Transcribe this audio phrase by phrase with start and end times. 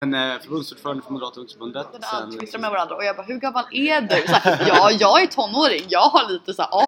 [0.00, 1.86] En eh, förbundsordförande för Moderata ungdomsförbundet.
[2.00, 4.26] Allt sen- klistrat med varandra och jag bara hur gammal är du?
[4.26, 5.84] Så här, ja, jag är tonåring.
[5.88, 6.84] Jag har lite så här, ja.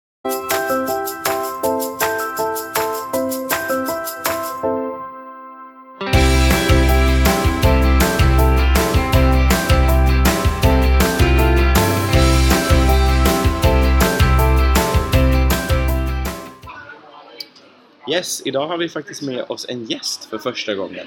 [18.11, 21.07] Yes, idag har vi faktiskt med oss en gäst för första gången.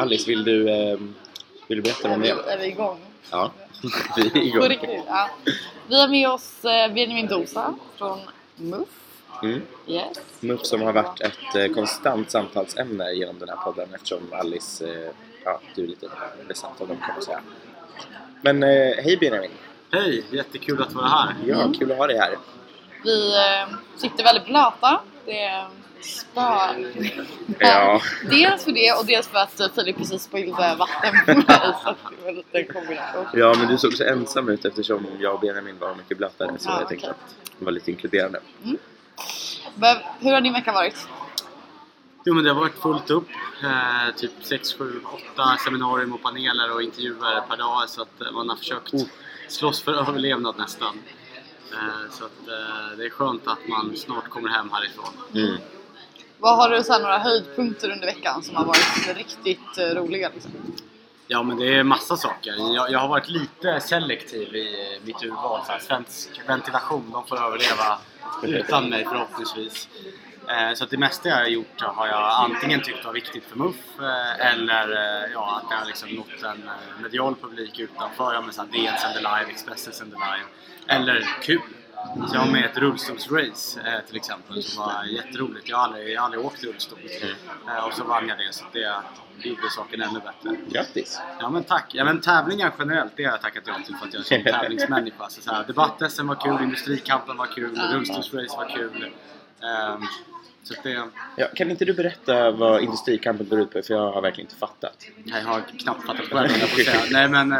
[0.00, 0.98] Alice, vill du, eh,
[1.68, 2.54] vill du berätta vem vi, det är?
[2.54, 2.98] är vi igång?
[3.30, 3.50] Ja,
[4.16, 4.62] vi är igång.
[4.68, 5.02] riktigt?
[5.06, 5.30] Ja.
[5.88, 8.18] Vi har med oss eh, Benjamin Dosa från
[8.56, 8.88] MUF.
[9.42, 9.62] Mm.
[9.86, 10.06] Yes.
[10.40, 15.10] MUF som har varit ett eh, konstant samtalsämne genom den här podden eftersom Alice, eh,
[15.44, 16.08] ja, du är lite
[16.48, 17.40] besatt av dem kan man säga.
[18.42, 18.68] Men eh,
[19.04, 19.50] hej Benjamin!
[19.92, 20.24] Hej!
[20.30, 21.34] Jättekul att vara här.
[21.46, 21.72] Ja, Mm.
[21.74, 22.36] kul att ha dig här.
[23.04, 25.00] Vi eh, sitter väldigt blöta.
[25.26, 25.64] Det
[26.00, 27.30] är spö.
[27.58, 28.00] Ja.
[28.30, 31.96] Dels för det och dels för att Filip precis spillde vatten på mig så att
[32.18, 33.26] det var lite en kombination.
[33.34, 36.68] Ja, men du såg så ensam ut eftersom jag och Benjamin var mycket blötare så
[36.70, 37.18] Ja, jag tänkte okej.
[37.24, 38.40] att det var lite inkluderande.
[39.74, 41.08] Men hur har din vecka varit?
[42.24, 43.28] Jo men det har varit fullt upp.
[43.64, 45.00] Eh, typ 6, 7,
[45.34, 49.06] 8 seminarium och paneler och intervjuer per dag så att eh, man har försökt Oh.
[49.48, 50.98] slåss för överlevnad nästan.
[51.72, 55.12] Eh, så att eh, det är skönt att man snart kommer hem härifrån.
[55.34, 55.56] Mm.
[56.40, 60.30] Vad har du så här, några höjdpunkter under veckan som har varit riktigt eh, roliga?
[60.34, 60.52] Liksom?
[61.26, 62.54] Ja men det är massa saker.
[62.74, 65.60] Jag, jag har varit lite selektiv i mitt urval.
[65.66, 67.98] Så här, svensk ventilation, de får överleva
[68.42, 69.88] utan mig förhoppningsvis.
[70.48, 73.58] Eh, så att det mesta jag har gjort har jag antingen tyckt var viktigt för
[73.58, 78.34] MUF eh, eller eh, ja, att det har liksom nått en eh, medial publik utanför.
[78.34, 80.48] Ja, men så här, DN sänder live, Expressen sänder live.
[80.86, 81.60] Eller kul!
[82.28, 85.68] Så jag var med i ett rullstolsrace eh, till exempel som var jätteroligt.
[85.68, 86.98] Jag har aldrig, jag har aldrig åkt rullstol.
[87.68, 88.94] Eh, och så vann jag det så det
[89.48, 90.56] gjorde saken ännu bättre.
[90.68, 91.20] Grattis!
[91.40, 91.86] Ja men tack.
[91.94, 94.60] Ja, men tävlingar generellt, det har jag tackat ja till för att jag är en
[94.60, 95.28] tävlingsmänniska.
[95.28, 99.04] Så, så här, Debatt-SM var kul, Industrikampen var kul, rullstolsrace var kul.
[99.62, 100.02] Ehm,
[100.62, 103.82] så det, Ja, kan inte du berätta vad Industrikampen går ut på?
[103.82, 105.06] För jag har verkligen inte fattat.
[105.24, 107.02] jag har knappt fattat själv jag säga.
[107.10, 107.58] Nej men eh,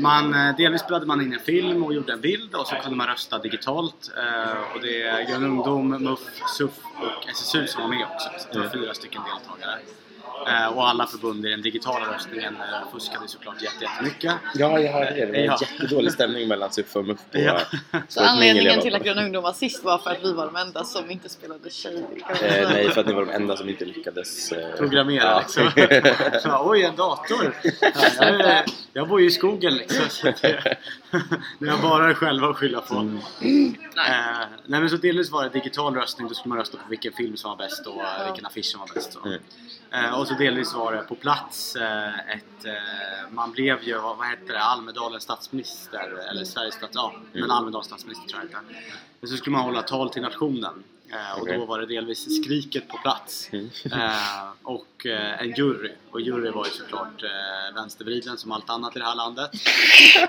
[0.00, 2.96] man, eh, delvis spelade man in en film och gjorde en bild och så kunde
[2.96, 4.10] man rösta digitalt.
[4.16, 6.20] Eh, och det är Grön Ungdom, MUF,
[6.58, 6.70] SUF
[7.00, 8.28] och SSU som var med också.
[8.38, 8.78] Så det var Mm.
[8.80, 9.78] fyra stycken deltagare.
[10.48, 14.34] Eh, och alla förbund i den digitala röstningen eh, fuskade såklart jätte- jättemycket.
[14.54, 15.20] Ja, jag hörde det.
[15.20, 15.58] Det var en Ja.
[15.60, 17.60] jättedålig stämning mellan SUF och MUF Ja.
[18.08, 20.84] Så anledningen till att Gröna Ungdom var sist var för att vi var de enda
[20.84, 22.04] som inte spelade tjej.
[22.42, 25.38] Eh, nej, för att ni var de enda som inte lyckades eh, programmera ja.
[25.38, 25.70] liksom.
[26.42, 27.56] Så, Oj, en dator!
[27.80, 30.04] Ja, jag, är- jag bor ju i skogen liksom.
[30.08, 30.32] Så det,
[31.58, 32.94] det är bara själva att skylla på.
[32.94, 33.16] Mm.
[33.96, 37.12] Eh, nej men så delvis var det digital röstning, då skulle man rösta på vilken
[37.12, 39.12] film som var bäst och eh, vilken affisch som var bäst.
[39.12, 39.26] Så.
[39.26, 39.40] Mm.
[39.92, 42.64] Eh, och så delvis var det på plats eh, ett...
[42.64, 46.92] Eh, man blev ju, vad vad hette det, Almedalens statsminister, eller Sveriges stats...
[46.94, 48.74] Ja, men Almedalens statsminister tror jag hette.
[49.20, 50.84] Men så skulle man hålla tal till nationen.
[51.12, 53.48] Eh, och då var det delvis skriket på plats.
[53.52, 53.70] Mm.
[53.92, 55.92] Eh, och eh, en jury.
[56.10, 59.50] Och jury var ju såklart eh, vänstervriden som allt annat i det här landet.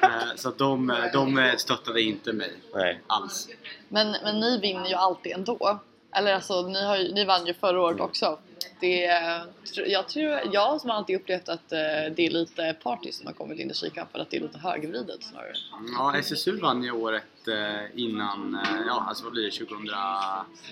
[0.01, 3.01] Eh, så de, de stöttade inte mig Nej.
[3.07, 3.49] alls.
[3.87, 5.79] Men, men ni vinner ju alltid ändå.
[6.15, 8.39] Eller alltså, ni, har ju, ni vann ju förra året också.
[8.79, 9.45] Det, är-
[9.85, 11.79] jag, tror, jag som har alltid upplevt att eh,
[12.15, 15.23] det är lite party som har kommit in i Industrikampen, att det är lite högervridet
[15.23, 15.53] snarare.
[15.97, 19.87] Ja, SSU vann ju året eh, innan, eh, ja alltså vad blir det, 2000...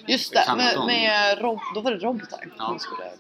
[0.08, 0.88] Just det, med, 15.
[0.88, 2.48] med rob, då var det robotar.
[2.58, 2.66] Ja.
[2.66, 3.12] som skulle.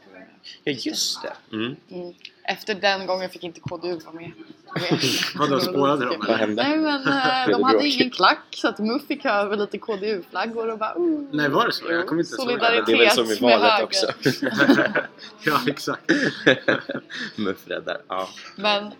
[0.63, 1.33] Ja, just det.
[1.55, 1.75] Mm.
[1.91, 2.13] Mm.
[2.43, 4.31] Efter den gången fick inte KDU vara med.
[5.35, 6.63] Vadå, spårade de, Vad hände?
[6.63, 10.71] Nej men eh, det de hade ingen klack så att MUF fick över lite KDU-flaggor
[10.71, 11.21] och bara uh.
[11.31, 11.91] Nej, var det så?
[11.91, 12.35] Jag kommer inte.
[12.35, 12.85] Solidaritet.
[12.85, 14.07] Det är väl som i valet också.
[15.43, 16.11] ja, exakt.
[17.35, 18.01] MUF räddar.
[18.07, 18.27] Ja.
[18.55, 18.91] Men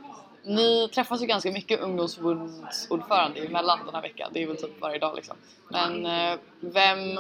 [0.44, 4.30] ni träffas ju ganska mycket ungdomsförbundsordförande emellan den här veckan.
[4.34, 5.36] Det är väl typ varje dag liksom.
[5.70, 7.20] Men eh, vem,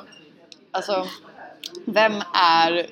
[0.72, 1.08] alltså,
[1.86, 2.88] vem är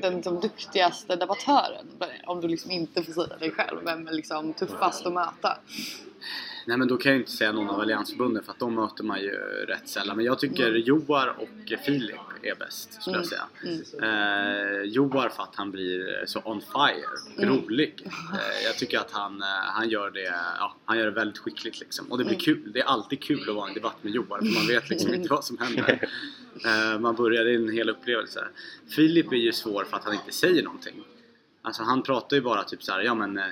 [0.00, 1.86] den som duktigaste debattören?
[2.26, 3.84] Om du liksom inte får säga dig själv.
[3.84, 5.58] Vem är liksom tuffast att möta?
[6.66, 9.20] Nej men då kan jag inte säga någon av alliansförbunden för att de möter man
[9.20, 9.30] ju
[9.68, 10.16] rätt sällan.
[10.16, 13.48] Men jag tycker Joar och Filip är bäst skulle jag säga.
[14.02, 18.06] Eh, Joar för att han blir så on fire, rolig.
[18.32, 21.80] Eh, jag tycker att han, eh, han, gör det, ja, han gör det väldigt skickligt
[21.80, 22.06] liksom.
[22.12, 22.72] Och det blir kul.
[22.72, 25.14] Det är alltid kul att vara i en debatt med Joar för man vet liksom
[25.14, 26.08] inte vad som händer.
[26.64, 28.48] Eh, man börjar, är en hel upplevelse.
[28.96, 31.04] Filip är ju svår för att han inte säger någonting.
[31.62, 33.44] Alltså han pratar ju bara typ så här, ja men eh,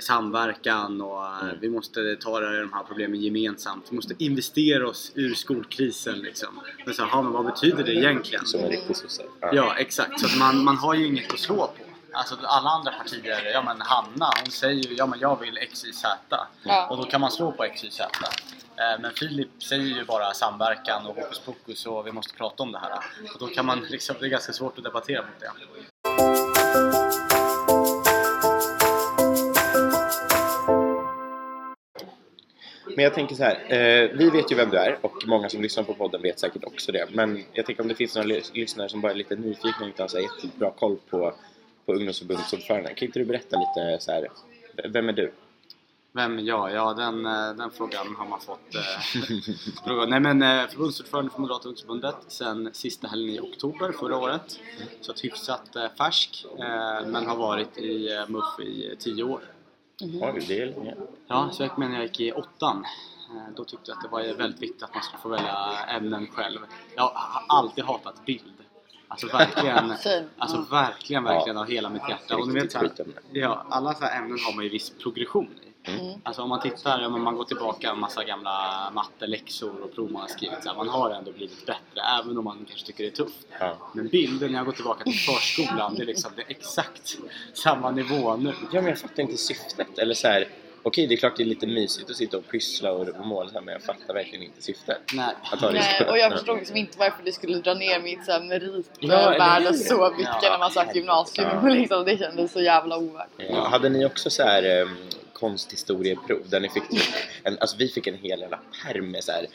[0.00, 3.86] samverkan och eh, vi måste ta de här problemen gemensamt.
[3.90, 6.60] Vi måste investera oss ur skolkrisen liksom.
[6.84, 8.46] Men så, "Ja, men vad betyder det egentligen?
[8.46, 9.22] Som en riktig sosse.
[9.52, 10.20] Ja, exakt.
[10.20, 11.72] Så att man, man har ju inget att slå på.
[12.12, 16.04] Alltså alla andra partier, ja men Hanna hon säger ju ja men jag vill XYZ
[16.62, 16.86] Ja.
[16.90, 18.00] och då kan man slå på XYZ.
[18.00, 22.72] Eh, Men Filip säger ju bara samverkan och hokus pokus och vi måste prata om
[22.72, 22.92] det här.
[23.34, 27.05] Och då kan man liksom, det är ganska svårt att debattera mot det.
[32.96, 35.62] Men jag tänker så här, eh, vi vet ju vem du är och många som
[35.62, 37.06] lyssnar på podden vet säkert också det.
[37.12, 40.02] Men jag tänker om det finns några lyssnare som bara är lite nyfikna och inte
[40.02, 41.34] har så jättebra koll på,
[41.86, 42.94] på ungdomsförbundsordföranden.
[42.94, 44.28] Kan inte du berätta lite så här,
[44.88, 45.32] vem är du?
[46.12, 46.72] Vem är jag?
[46.72, 48.74] Ja, den, eh, den frågan har man fått.
[48.74, 50.06] Eh.
[50.08, 54.60] Nej men eh, förbundsordförande för Moderata ungdomsförbundet sen sista helgen i oktober förra året.
[55.00, 59.40] Så att hyfsat eh, färsk, eh, men har varit i eh, MUF i tio år.
[60.00, 60.94] Oj, det är länge.
[61.26, 62.84] Ja, så jag när jag gick i åttan.
[63.30, 66.26] Eh, Då tyckte jag att det var väldigt viktigt att man skulle få välja ämnen
[66.26, 66.58] själv.
[66.96, 68.42] Jag har alltid hatat bild.
[69.08, 69.92] Alltså verkligen,
[70.38, 72.36] alltså verkligen, verkligen av hela mitt hjärta.
[72.36, 72.90] Och ni vet, så här,
[73.32, 75.65] ja, alla så här ämnen har man ju viss progression i.
[75.88, 76.20] Mm.
[76.22, 80.10] Alltså om man tittar, ja, men man går tillbaka en massa gamla matteläxor och prov
[80.12, 80.62] man har skrivit.
[80.62, 83.46] Så här, man har ändå blivit bättre även om man kanske tycker det är tufft.
[83.60, 83.76] Ja.
[83.92, 87.16] Men bilden, när jag går tillbaka till förskolan, det är liksom det är exakt
[87.54, 88.52] samma nivå nu.
[88.72, 89.98] ja, men jag fattar inte syftet.
[89.98, 90.48] Eller så här,
[90.82, 93.54] okej det är klart det är lite mysigt att sitta och pyssla och måla så
[93.54, 94.98] här, men jag fattar verkligen inte syftet.
[95.14, 95.34] Nej.
[95.52, 98.24] Att ta det Nej, och jag förstod liksom inte varför det skulle dra ner mitt
[98.24, 99.72] så här, Ja, eller meritvärde hur?
[99.72, 101.48] så mycket Ja, när man sökte gymnasium.
[101.48, 101.68] Ja.
[101.74, 103.28] Liksom, det kändes så jävla ovärt.
[103.36, 104.96] Ja, hade ni också så här um,
[105.40, 107.02] konsthistorieprov där ni fick typ
[107.42, 109.46] en, alltså vi fick en hel jävla pärm med så här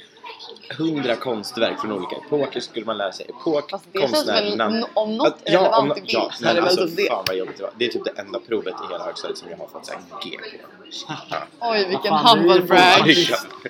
[0.78, 3.70] hundra konstverk från olika epoker skulle man lära sig epok,
[4.00, 4.86] känns väl namn.
[4.94, 7.08] om något Att- ja, relevant om, ja, men alltså det.
[7.10, 7.72] fan vad jobbigt det var.
[7.78, 10.02] Det är typ det enda provet i hela högstadiet som jag har fått så här
[10.24, 11.36] G på.
[11.72, 13.06] Oj, vilken humble brag.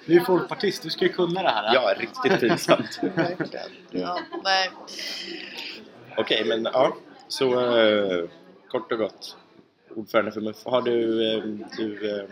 [0.05, 1.73] Du är ju folkpartist, du ska ju kunna det här.
[1.73, 2.99] ja riktigt pinsamt.
[3.15, 3.69] Verkligen.
[3.91, 4.69] Ja, nej.
[6.17, 6.95] Okej, men ja.
[7.27, 8.23] Så eh,
[8.71, 9.35] kort och gott.
[9.95, 10.65] Ordförande för MUF.
[10.65, 11.33] Har du...
[11.37, 11.43] eh,
[11.77, 12.25] du eh,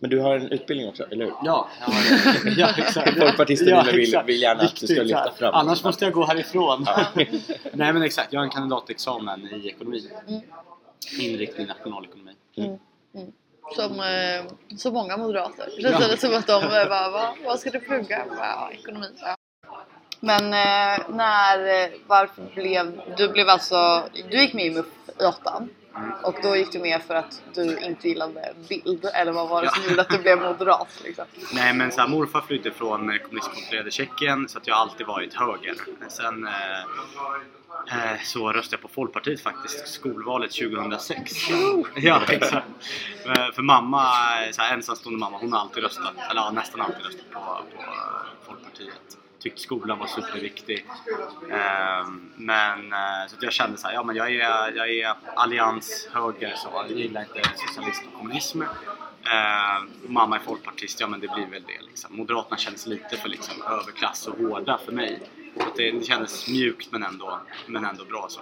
[0.00, 1.34] men du har en utbildning också, eller hur?
[1.44, 2.50] Ja, jag har det.
[2.60, 3.18] ja exakt.
[3.18, 4.28] Folkpartisterna vill- exakt.
[4.28, 5.54] vill gärna att du ska Viktigt, lyfta fram.
[5.54, 6.82] Annars måste jag gå härifrån.
[6.86, 7.06] Ja.
[7.72, 10.10] Nej men exakt, jag har en kandidatexamen i ekonomi.
[10.28, 10.40] Mm.
[11.20, 12.32] Inriktning nationalekonomi.
[12.56, 12.68] Mm.
[13.14, 13.32] Mm.
[13.76, 15.66] Som eh, så många moderater.
[15.82, 16.00] Det Ja.
[16.00, 18.24] känns som att de eh, bara, vad, vad ska du plugga?
[18.28, 19.06] Bara, Ja, ekonomi.
[19.20, 19.36] Ja.
[20.20, 24.86] Men eh, när, eh, varför blev, du blev alltså, du gick med i MUF
[25.20, 25.68] i åttan.
[26.22, 29.04] Och då gick du med för att du inte gillade bild?
[29.14, 29.90] Eller vad var det som Ja.
[29.90, 30.88] gjorde att du blev moderat?
[31.04, 31.24] Liksom?
[31.54, 35.34] Nej men så här, morfar flydde från eh, kommunistkontrollerade Tjeckien så att jag alltid varit
[35.34, 35.74] höger.
[36.08, 41.32] Sen eh, eh, så röstade jag på Folkpartiet faktiskt, skolvalet 2006.
[41.96, 42.66] ja exakt.
[43.26, 44.02] Eh, För mamma,
[44.52, 47.38] så här, ensamstående mamma, hon har alltid röstat, eller ja, nästan alltid röstat på,
[47.76, 47.82] på
[48.46, 49.18] Folkpartiet.
[49.40, 50.86] Tyckte skolan var superviktig.
[51.50, 52.06] Ehm, eh,
[52.36, 52.90] Men
[53.28, 56.98] så att jag kände så här, ja men jag är, jag är allianshöger så jag
[56.98, 58.62] gillar inte socialism och kommunism.
[58.62, 62.16] Eh, mamma är folkpartist, ja men det blir väl det liksom.
[62.16, 65.22] Moderaterna kändes lite för liksom överklass och hårda för mig.
[65.56, 68.40] Så att det, det kändes mjukt men ändå, men ändå bra så.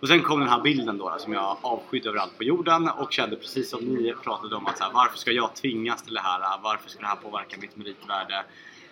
[0.00, 3.36] Och sen kom den här bilden då, som jag avskydde överallt på jorden och kände
[3.36, 6.58] precis som ni pratade om att så här, varför ska jag tvingas till det här?
[6.62, 8.44] Varför ska det här påverka mitt meritvärde?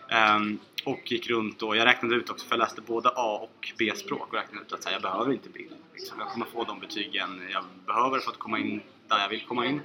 [0.08, 3.73] Ehm, och gick runt och jag räknade ut också för jag läste både A och
[3.79, 5.73] B-språk och räknade ut att här, jag behöver inte bild.
[5.94, 6.17] Liksom.
[6.20, 9.67] Jag kommer få de betygen jag behöver för att komma in där jag vill komma
[9.67, 9.81] in.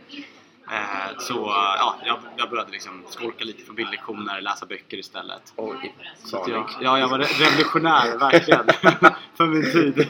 [0.72, 5.54] Eh, så ja, jag, jag började liksom skolka lite från bildlektioner, läsa böcker istället.
[5.56, 8.66] Oj, Så jag, ja, jag var re- revolutionär, verkligen.
[9.36, 10.08] för min tid.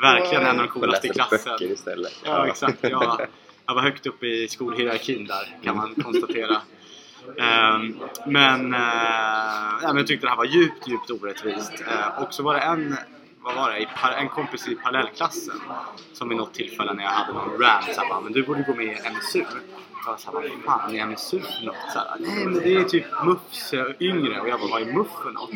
[0.00, 1.38] verkligen en av de coolaste i klassen.
[1.52, 2.12] böcker istället.
[2.24, 2.78] Ja, exakt.
[2.82, 3.26] Jag,
[3.66, 6.60] jag var högt upp i skolhierarkin där, kan man konstatera.
[7.38, 7.96] Ehm,
[8.26, 11.72] men, eh, men jag tyckte det här var djupt, djupt orättvist.
[11.88, 12.96] Eh, och så var det en,
[13.40, 13.86] vad var det,
[14.16, 15.60] en kompis i parallellklassen
[16.12, 18.86] som vid något tillfälle när jag hade någon rant sa men du borde gå med
[18.86, 19.44] i MSU.
[20.04, 21.76] Jag var såhär, vad fan är MSU för något?
[21.92, 25.08] Så här, nej men det är typ MUFs yngre och jag bara, vad är MUF
[25.22, 25.50] för något?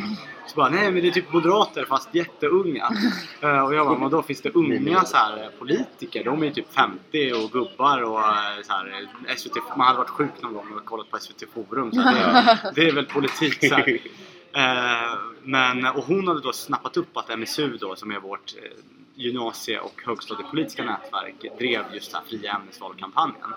[0.47, 2.91] Så bara, nej men det är typ moderater fast jätteunga.
[3.41, 6.25] Eh, och jag bara, men då finns det unga så här, eh, politiker?
[6.25, 10.43] De är typ 50 och gubbar och eh, så här, SVT, man hade varit sjuk
[10.43, 11.93] någon gång och kollat på SVT Forum.
[11.93, 13.99] Så det, det är väl politik så här.
[15.43, 18.55] Men, och hon hade då snappat upp att MSU då, som är vårt
[19.15, 23.55] gymnasie och högstadiepolitiska nätverk, drev just den här fria ämnesvalkampanjen.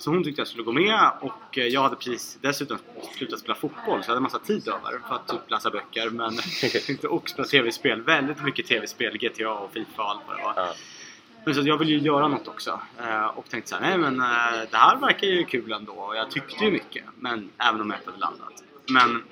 [0.00, 2.78] Så hon tyckte jag skulle gå med och eh, jag hade precis dessutom
[3.16, 6.36] slutat spela fotboll så jag hade massa tid över för att typ läsa böcker men
[6.86, 8.00] tänkte och spela tv-spel.
[8.00, 10.54] Väldigt mycket tv-spel, GTA och FIFA och allt vad det var.
[10.56, 10.74] Ja.
[11.44, 12.80] Men så jag ville ju göra något också.
[12.98, 15.92] Eh, och tänkte så här, nej men eh, det här verkar ju kul ändå.
[15.92, 17.04] Och jag tyckte ju mycket.
[17.18, 18.62] Men även om jag inte hade landat.
[18.88, 19.22] Men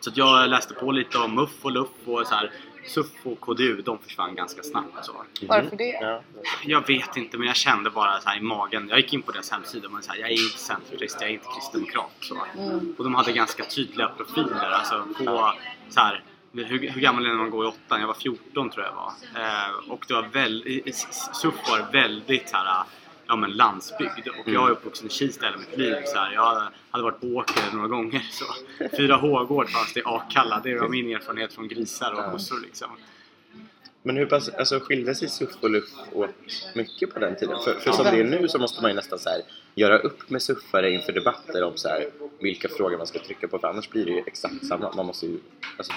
[0.00, 2.50] så jag läste på lite om MUF och LUF och så här.
[2.88, 5.04] SUF och KDU, de försvann ganska snabbt.
[5.04, 5.12] Så.
[5.48, 5.98] Varför det?
[6.00, 6.22] Ja.
[6.64, 8.88] Jag vet inte men jag kände bara så här i magen.
[8.88, 11.34] Jag gick in på deras hemsida och så här, jag är inte centerpartist, jag är
[11.34, 12.10] inte kristdemokrat.
[12.20, 12.38] Så.
[12.58, 12.94] Mm.
[12.98, 14.70] Och de hade ganska tydliga profiler.
[14.70, 15.54] Alltså på
[15.88, 18.00] så här, hur, hur gammal är man går i åttan?
[18.00, 19.12] Jag var 14 tror jag var.
[19.42, 20.96] Eh, och det var väldigt,
[21.32, 22.84] SUF var väldigt så här,
[23.28, 24.28] ja, men landsbygd.
[24.28, 25.96] Och jag är uppvuxen i Kista hela mitt liv.
[26.04, 28.22] Så här, jag hade varit på Åker några gånger.
[28.30, 28.44] Så.
[28.96, 30.60] Fyra H-gård fanns det i Akalla.
[30.64, 32.88] Det var min erfarenhet från grisar och kossor liksom.
[34.02, 36.30] Men hur pass, alltså skilde sig SUF och LUF åt
[36.74, 37.56] mycket på den tiden?
[37.64, 39.42] För, för som det är nu så måste man ju nästan så här,
[39.74, 42.06] göra upp med suffare inför debatter om så här,
[42.40, 44.92] vilka frågor man ska trycka på för annars blir det ju exakt samma.
[44.92, 45.38] Man måste ju...
[45.76, 45.92] Alltså,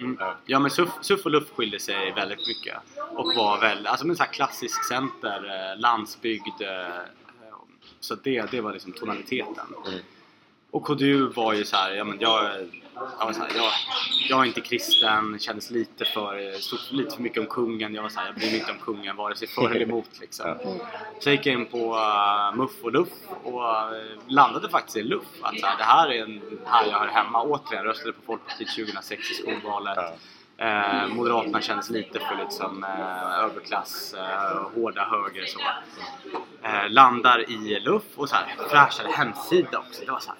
[0.00, 0.18] Mm.
[0.46, 0.58] Ja.
[0.58, 2.76] Men SUF, SUF och LUF skilde sig väldigt mycket.
[3.10, 6.62] Och var väl, alltså men så klassisk center, eh, landsbygd.
[6.62, 7.00] eh,
[8.00, 9.66] Så det, det var liksom tonaliteten.
[9.86, 10.00] Mm.
[10.70, 12.50] Och KDU var ju så här, ja men jag,
[13.18, 13.72] jag var så här, jag,
[14.28, 17.94] jag är inte kristen, kändes lite för, stod lite för mycket om kungen.
[17.94, 20.20] Jag var så här, jag bryr mig inte om kungen vare sig för eller emot
[20.20, 20.54] liksom.
[21.20, 23.08] Så jag gick in på uh, MUF och LUF
[23.42, 25.24] och eh, landade faktiskt i LUF.
[25.42, 27.42] Att så här, det här är en, här jag hör hemma.
[27.42, 29.98] Återigen röstade på Folkpartiet 2006 i skolvalet.
[30.58, 35.60] Eh, Moderaterna kändes lite för liksom, eh, överklass, eh, hårda höger så.
[36.62, 40.04] Eh, landar i LUF och så här, fräschare hemsida också.
[40.04, 40.38] Det var så här,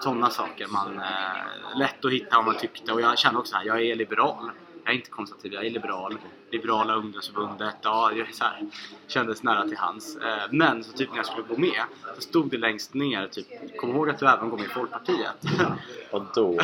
[0.00, 3.64] sådana saker man eh, lätt att hitta vad man tyckte och jag känner också här,
[3.64, 4.50] jag är liberal.
[4.84, 6.18] Jag är inte konservativ, jag är liberal.
[6.50, 8.66] Liberala ungdomsförbundet, ja, så här,
[9.06, 10.16] kändes nära till hans.
[10.16, 11.82] Eh, men så typ när jag skulle gå med
[12.14, 15.36] så stod det längst ner typ, kom ihåg att du även går med i Folkpartiet.
[16.10, 16.50] och då...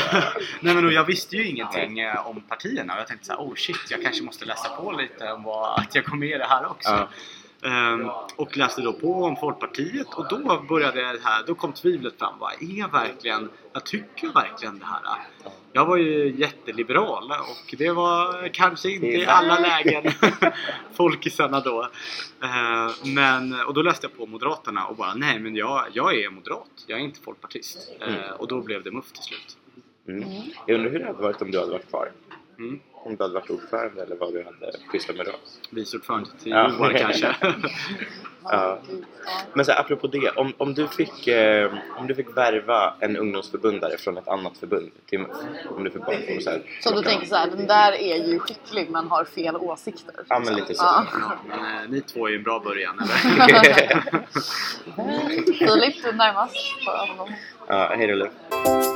[0.61, 3.41] Nej men och jag visste ju ingenting eh, om partierna och jag tänkte så här,
[3.41, 6.39] oh shit, jag kanske måste läsa på lite om vad, att jag kom med i
[6.39, 6.91] det här också.
[6.91, 7.09] Ja.
[7.64, 12.19] Ehm, och läste då på om Folkpartiet och då började det här, då kom tvivlet
[12.19, 12.38] fram.
[12.38, 15.00] Vad är verkligen, jag tycker verkligen det här.
[15.73, 20.12] Jag var ju jätteliberal och det var kanske inte i alla lägen
[20.92, 21.88] folkisarna då.
[22.42, 26.31] Ehm, men, och då läste jag på Moderaterna och bara nej men jag, jag är
[26.31, 27.92] moderat, jag är inte folkpartist.
[28.00, 29.57] Ehm, och då blev det MUF till slut.
[30.09, 30.28] Mm.
[30.66, 32.12] Jag undrar hur det hade varit om du hade varit kvar?
[32.59, 32.80] Mm.
[33.04, 35.32] Om du hade varit ordförande eller vad du hade pysslat med då?
[35.71, 36.71] Vice ordförande till Ja.
[36.78, 37.37] Joar kanske.
[38.44, 38.78] Ja.
[39.54, 43.16] Men så här, apropå det, om, om, du fick, eh, om du fick värva en
[43.16, 45.25] ungdomsförbundare från ett annat förbund till
[45.76, 48.16] om du fick bara få så här, Så du tänker så här, den där är
[48.16, 50.14] ju skicklig men har fel åsikter?
[50.28, 50.85] Ja, men lite så.
[50.85, 51.06] Ja.
[51.12, 53.12] ja, men, eh, ni två är ju en bra början eller?
[55.59, 57.32] Filip, du närmast för honom.
[57.68, 58.92] Ja, hej då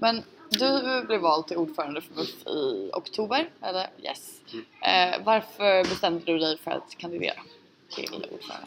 [0.00, 3.86] Men du blev vald till ordförande för MUF i oktober, eller?
[4.02, 4.40] Yes.
[4.82, 7.40] Eh, varför bestämde du dig för att kandidera
[7.88, 8.66] till ordförande?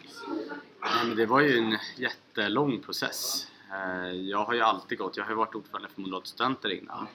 [0.82, 3.48] Nej, men det var ju en jättelång process.
[3.72, 7.08] Eh, Jag har ju alltid gått, jag har ju varit ordförande för Moderata Studenter innan.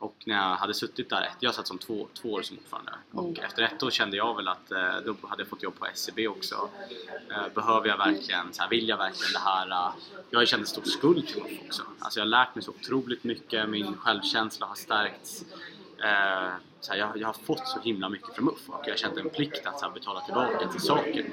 [0.00, 2.92] Och när jag hade suttit där, jag satt som två, två år som ordförande.
[3.12, 5.86] Och efter ett år kände jag väl att eh, då hade jag fått jobb på
[5.86, 6.68] SCB också.
[7.30, 9.70] Eh, Behöver jag verkligen, så här, vill jag verkligen det här?
[9.70, 9.92] eh,
[10.30, 11.82] Jag en stor skuld till MUF också.
[11.98, 15.44] Alltså jag har lärt mig så otroligt mycket, min självkänsla har stärkts.
[16.80, 19.16] Så här, jag, jag har fått så himla mycket från MUF och jag har känt
[19.16, 21.26] en plikt att här, betala tillbaka till saken.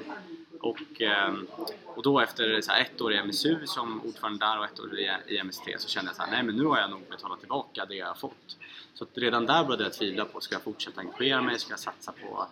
[0.60, 1.46] Och, ehm,
[1.84, 4.98] och då efter så här, ett år i MSU som ordförande där och ett år
[4.98, 7.38] i, i MST så kände jag så här, nej men nu har jag nog betalat
[7.38, 8.56] tillbaka det jag har fått.
[8.94, 11.58] Så att redan där började jag tvivla på, ska jag fortsätta engagera mig?
[11.58, 12.46] Ska jag satsa på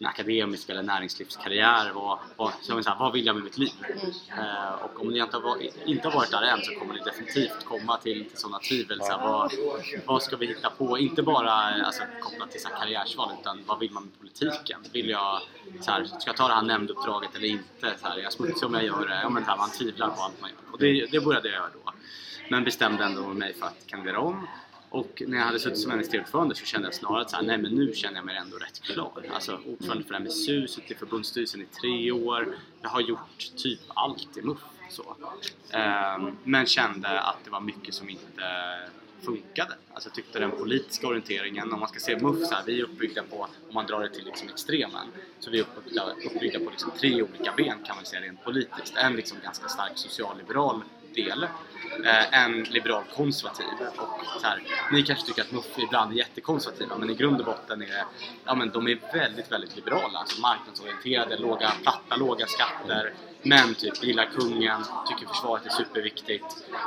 [0.00, 1.92] en akademisk eller näringslivskarriär?
[1.94, 3.72] Vad, vad, så jag så här, vad vill jag med mitt liv?
[4.38, 7.00] Eh, och om ni inte har, varit, inte har varit där än så kommer ni
[7.00, 8.98] definitivt komma till, till sådana tvivel.
[9.00, 9.52] Så här, vad,
[10.06, 10.98] vad ska vi hitta på?
[10.98, 14.80] Inte bara alltså, kopplat till så här, karriärsval utan vad vill man med politiken?
[14.92, 15.40] Vill jag,
[15.80, 17.94] så här, ska jag ta det här nämnduppdraget eller inte?
[18.00, 19.20] Så här, är jag smutsig om jag gör det?
[19.22, 20.72] Ja, men, så här, man tvivlar på allt man gör.
[20.72, 21.92] Och det, det började jag göra då.
[22.50, 24.46] Men bestämde ändå mig för att kandidera om.
[24.90, 27.58] Och när jag hade suttit som NXT-ordförande så kände jag snarare att så här, nej
[27.58, 29.24] men nu känner jag mig ändå rätt klar.
[29.34, 32.56] Alltså ordförande för MSU, suttit i förbundsstyrelsen i tre år.
[32.82, 34.58] Jag har gjort typ allt i MUF.
[34.90, 35.16] Så.
[36.22, 38.42] Um, men kände att det var mycket som inte
[39.20, 39.74] funkade.
[39.94, 42.84] Alltså jag tyckte den politiska orienteringen, om man ska se MUF så här, vi är
[42.84, 45.06] uppbyggda på, om man drar det till liksom extremen,
[45.38, 48.96] så vi är uppbyggda, uppbyggda på liksom tre olika ben kan man säga rent politiskt.
[48.96, 50.82] En liksom ganska stark socialliberal
[51.14, 51.42] del,
[52.04, 54.62] eh, en liberal konservativ och så här,
[54.92, 58.04] ni kanske tycker att MUF ibland är jättekonservativa men i grund och botten är det,
[58.44, 64.04] ja men de är väldigt, väldigt liberala, alltså marknadsorienterade, låga, platta, låga skatter men typ
[64.04, 66.44] gillar kungen, tycker försvaret är superviktigt.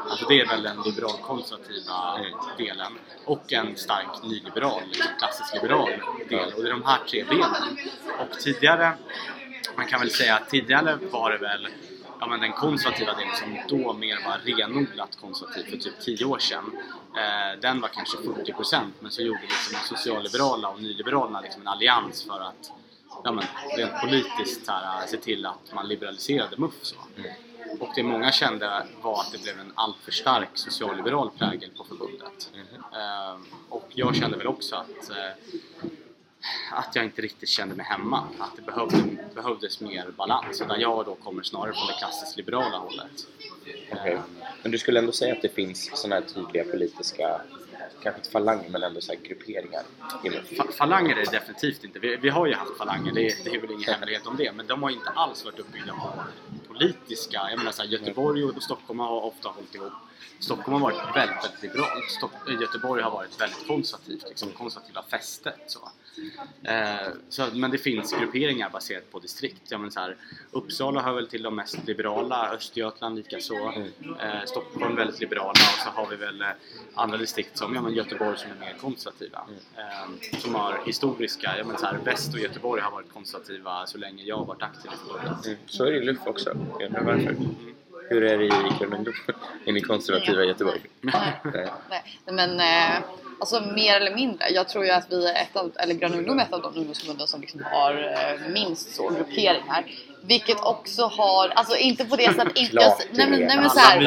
[0.09, 2.93] Alltså det är väl den liberal-konservativa eh, delen.
[3.25, 5.89] Och en stark nyliberal, liksom klassisk liberal
[6.29, 6.53] del.
[6.53, 7.77] Och det är de här tre benen.
[8.19, 8.93] Och tidigare,
[9.77, 11.67] man kan väl säga att tidigare var det väl
[12.23, 16.39] ja, men den konservativa delen som då mer var renodlat konservativ för typ 10 år
[16.39, 16.77] sedan.
[17.17, 21.67] Eh, den var kanske 40% men så gjorde liksom de socialliberala och nyliberalerna liksom en
[21.67, 22.71] allians för att
[23.23, 23.43] ja, men,
[23.77, 26.73] rent politiskt här, se till att man liberaliserade MUF.
[26.81, 26.95] Så.
[27.79, 32.51] Och det många kände var att det blev en alltför stark socialliberal prägel på förbundet.
[32.93, 33.37] Eh,
[33.69, 35.15] och jag kände väl också att eh,
[36.71, 38.27] att jag inte riktigt kände mig hemma.
[38.39, 38.97] Att det behövde,
[39.35, 40.59] behövdes mer balans.
[40.59, 43.27] Där jag då kommer snarare från det klassiskt liberala hållet.
[43.91, 44.19] Okej.
[44.61, 47.41] Men du skulle ändå säga att det finns sådana här tydliga politiska,
[48.03, 49.83] kanske inte falanger, men ändå så grupperingar?
[50.23, 51.99] Fa- Falanger är det definitivt inte.
[51.99, 54.51] Vi, vi har ju haft falanger, det, det är väl ingen hemlighet om det.
[54.51, 56.13] Men de har inte alls varit uppbyggda på
[56.67, 57.41] politiska.
[57.49, 59.93] Jag menar så här, Göteborg och Stockholm har ofta hållit ihop.
[60.39, 62.11] Stockholm har varit väldigt, väldigt liberalt.
[62.11, 65.59] Stock- Göteborg har varit väldigt konservativt, liksom konservativa fästet.
[65.67, 65.79] Så.
[66.63, 69.61] Eh, så, men det finns grupperingar baserat på distrikt.
[69.71, 70.15] Jag menar så här,
[70.51, 73.73] Uppsala hör väl till de mest liberala, Östergötland likaså.
[74.19, 76.47] Eh, Stockholm väldigt liberala och så har vi väl eh,
[76.93, 79.47] andra distrikt som ja, men Göteborg som är mer konservativa.
[79.77, 83.97] Eh, som har historiska, jag menar så här, Väst och Göteborg har varit konservativa så
[83.97, 85.45] länge jag har varit aktiv i förbundet.
[85.45, 85.57] Mm.
[85.65, 86.57] Så är det i LUF också.
[86.79, 87.35] Jag undrar varför.
[88.09, 89.13] Hur är det i Grön Ungdom?
[89.65, 90.81] Är ni konservativa i Göteborg?
[91.01, 91.41] Nej.
[91.43, 91.69] Nej.
[92.25, 93.03] Nej, men eh,
[93.43, 94.49] alltså mer eller mindre.
[94.49, 96.75] Jag tror ju att vi är ett av, eller Grön Ungdom är ett av de
[96.77, 99.85] ungdomsförbunden som liksom har eh, minst så grupperingar.
[100.21, 103.79] Vilket också har, alltså inte på det sättet, inte, Klart nej, men, nej men så
[103.79, 103.99] här.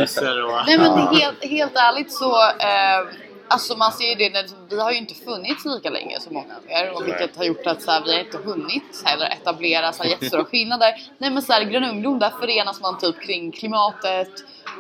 [0.67, 3.07] Nej men helt, helt ärligt så eh,
[3.49, 6.55] Alltså man ser ju det, när- vi har ju inte funnits lika länge som många
[6.57, 9.93] av er och vilket har gjort att så här, vi har inte hunnit heller etablera
[9.93, 10.95] så här, jättestora skillnader.
[11.19, 14.29] Nej men så här, Grön Ungdom där förenas man typ kring klimatet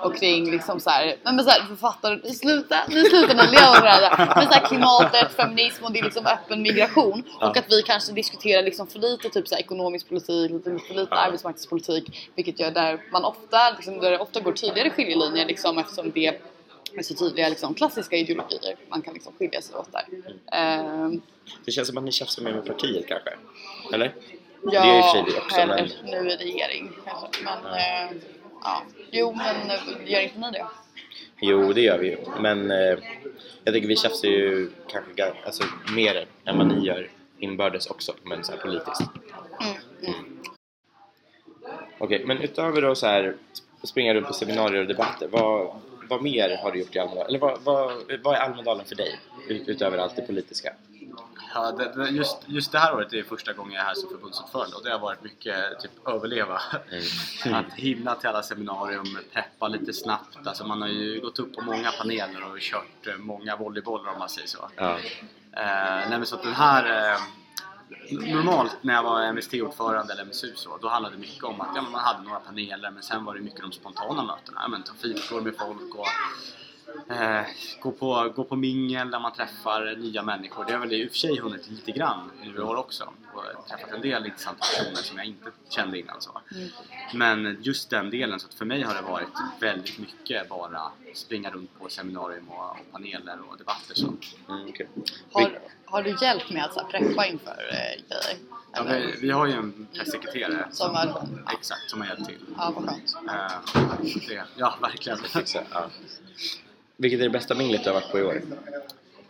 [0.01, 3.73] och kring liksom så här, nej men så här, författare, sluta, nu slutar ni leva
[3.73, 4.33] med varandra.
[4.37, 8.13] Men så här, klimatet, feminism och det är liksom öppen migration och att vi kanske
[8.13, 12.71] diskuterar liksom för lite typ så här, ekonomisk politik, lite för lite arbetsmarknadspolitik vilket gör
[12.71, 17.15] där man ofta, liksom, där det ofta går tydligare skiljelinjer liksom eftersom det är så
[17.15, 20.05] tydliga liksom, klassiska ideologier man kan liksom skilja sig åt där.
[20.53, 21.21] Ehm,
[21.65, 23.31] Det känns som att ni tjafsar mer med partiet kanske?
[23.93, 24.15] Eller?
[24.73, 27.27] ja, Det är det också, men- nu i regering kanske.
[27.45, 28.17] Men eh,
[28.67, 30.67] ja, jo men eh, gör inte ni det?
[31.41, 32.17] Jo, det gör vi ju.
[32.41, 32.99] Men eh,
[33.65, 38.45] jag tänker vi tjafsar ju kanske alltså, mer än vad ni gör inbördes också, men
[38.45, 39.03] så här politiskt.
[39.61, 40.39] Mm, mm.
[41.99, 43.23] Okej, men utöver då så här
[43.83, 47.29] sp- springa runt på seminarier och debatter, vad, vad mer har du gjort i Almedalen?
[47.29, 47.93] Eller vad, vad,
[48.25, 49.19] vad är Almedalen för dig?
[49.49, 50.73] Ut, utöver allt det politiska?
[51.55, 54.09] Ja, det, det, just, just det här året är första gången jag är här som
[54.09, 56.61] förbundsordförande och det har varit mycket typ överleva.
[57.53, 60.47] Att hinna till alla seminarium, preppa lite snabbt.
[60.47, 64.19] Alltså man har ju gått upp på många paneler och kört eh, många volleybollar om
[64.19, 64.71] man säger så.
[64.77, 64.99] Ja.
[65.53, 67.21] Eh, nej, så den här eh,
[68.11, 71.83] Normalt när jag var MST-ordförande eller MSU så, då handlade det mycket om att ja,
[71.83, 74.61] man hade några paneler men sen var det mycket de spontana mötena.
[74.63, 76.07] Ja, men ta fikor med folk och
[77.11, 77.47] eh,
[77.81, 80.65] gå, på, gå på mingel där man träffar nya människor.
[80.65, 83.69] Det har väl i och för sig hunnit lite grann nu i år också och
[83.69, 86.21] träffat en del intressanta personer som jag inte kände innan.
[86.21, 86.41] Så.
[87.15, 89.29] Men just den delen, så att för mig har det varit
[89.61, 90.83] väldigt mycket bara
[91.15, 93.95] springa runt på seminarium och, och paneler och debatter.
[93.95, 94.07] Så.
[94.49, 94.89] Mm, okej.
[95.33, 98.39] Har, har du hjälp med att så här, preppa inför eh, grejer?
[98.73, 101.27] Ja, vi, vi har ju en pressekreterare Som är, ja,
[101.59, 102.41] exakt, som har hjälpt till.
[102.57, 103.15] ja vad skönt.
[103.29, 105.19] Eh, det, ja, verkligen.
[106.97, 108.43] Vilket är det bästa minglet du har varit på i år?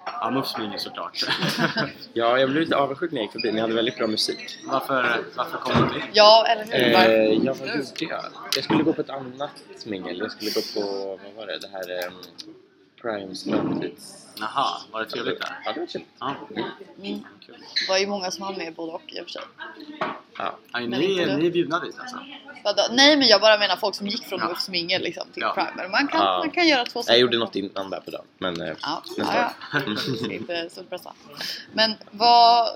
[0.05, 1.25] Ja, Muffsmingel såklart.
[2.13, 3.53] Ja, jag blev lite avundsjuk när jag gick förbi.
[3.53, 4.59] Ni hade väldigt bra musik.
[4.65, 6.03] varför, varför kom du inte in?
[6.13, 6.75] Ja, eller hur?
[6.75, 6.93] Eh,
[7.61, 8.25] vad gjorde jag?
[8.55, 9.51] Jag skulle gå på ett annat
[9.87, 10.19] mingel.
[10.19, 12.15] Jag skulle gå på, vad var det, det här um,
[13.03, 14.27] Primes framtids...
[14.41, 15.59] Jaha, var det trevligt där?
[15.65, 16.11] Ja, det var trevligt.
[16.19, 16.35] Ja,
[16.99, 17.19] Mm.
[17.47, 17.57] kul.
[17.59, 19.43] Det var ju många som hann med både och i och för sig.
[19.99, 20.17] Ja.
[20.73, 22.17] Ja, Men ni, ni är bjudna dit alltså?
[22.67, 22.83] Vadå?
[22.91, 24.49] Nej men jag bara menar folk som gick från Ja.
[24.49, 25.53] Ulfs mingel liksom, till Ja.
[25.55, 25.89] Primer.
[25.89, 26.39] Man kan, Ja.
[26.39, 29.37] man kan göra två Jag gjorde något innan där på dagen, men eh, Ja, nästa
[29.37, 29.81] ja, ja.
[30.29, 31.13] Det är inte superpressa.
[31.73, 32.67] Men vad...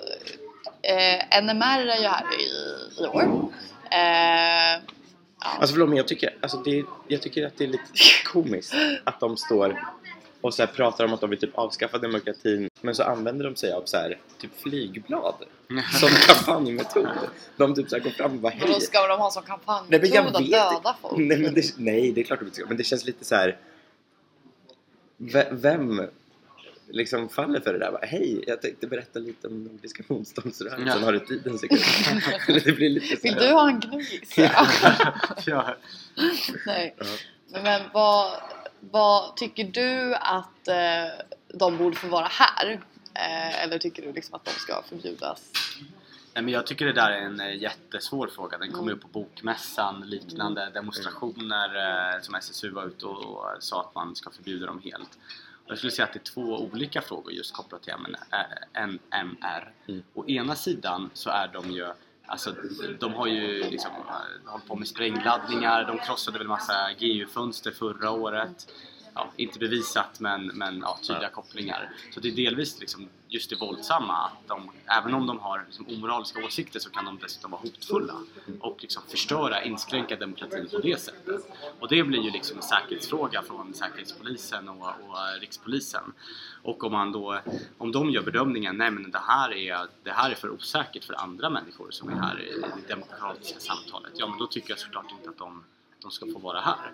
[0.82, 3.22] Eh, NMR är ju här i, i år.
[3.90, 4.80] Eh, ja.
[5.60, 7.84] Alltså förlåt men jag tycker, alltså det, jag tycker att det är lite
[8.32, 8.74] komiskt
[9.04, 9.80] att de står
[10.40, 13.56] och så här pratar om att de vill typ avskaffa demokratin men så använder de
[13.56, 15.34] sig av så här, typ flygblad
[16.00, 17.08] som kampanjmetod.
[17.56, 18.80] De typ så här går fram och bara och då hej.
[18.80, 21.18] ska de ha som kampanjmetod att döda folk.
[21.18, 22.66] Nej, men det, nej, det är klart de inte ska.
[22.66, 23.56] Men det känns lite så här.
[25.16, 26.02] ve- Vem
[26.88, 27.92] liksom faller för det där?
[27.92, 30.86] Bara, Hej, jag tänkte berätta lite om Nordiska motståndsrörelsen.
[30.86, 31.04] Ja.
[31.04, 31.80] Har du tid en sekund?
[32.64, 34.38] det blir lite så Vill du ha en gnuggis?
[34.38, 34.66] Ja.
[35.46, 35.76] ja.
[36.66, 36.94] Nej.
[37.62, 38.32] Men vad,
[38.80, 42.80] vad tycker du att eh, de borde få vara här?
[43.14, 45.42] Eh, eller tycker du liksom att de ska förbjudas?
[46.34, 48.58] Nej, men jag tycker det där är en eh, jättesvår fråga.
[48.58, 51.76] Den kommer upp på Bokmässan, liknande demonstrationer
[52.14, 55.18] eh, som SSU var ute och, och sa att man ska förbjuda dem helt.
[55.66, 59.72] Jag skulle säga att det är två olika frågor just kopplat till MN- NMR.
[59.88, 60.02] Mm.
[60.14, 61.92] Å ena sidan så är de ju
[62.30, 62.54] Alltså,
[63.00, 68.10] de har ju liksom eh, hållit på med sprängladdningar, de krossade väl massa GU-fönster förra
[68.10, 68.72] året.
[69.14, 71.90] Ja, inte bevisat men, men ja, tydliga kopplingar.
[72.14, 75.86] Så det är delvis liksom just det våldsamma att de, även om de har liksom
[75.88, 78.14] omoraliska åsikter så kan de dessutom vara hotfulla
[78.60, 81.40] och liksom förstöra, inskränka demokratin på det sättet.
[81.80, 86.12] Och det blir ju liksom en säkerhetsfråga från Säkerhetspolisen och, och Rikspolisen.
[86.62, 87.40] Och om man då,
[87.78, 91.14] om de gör bedömningen, nej men det här är, det här är för osäkert för
[91.14, 95.12] andra människor som är här i det demokratiska samtalet, ja men då tycker jag såklart
[95.18, 95.64] inte att de
[96.02, 96.92] de ska få vara här.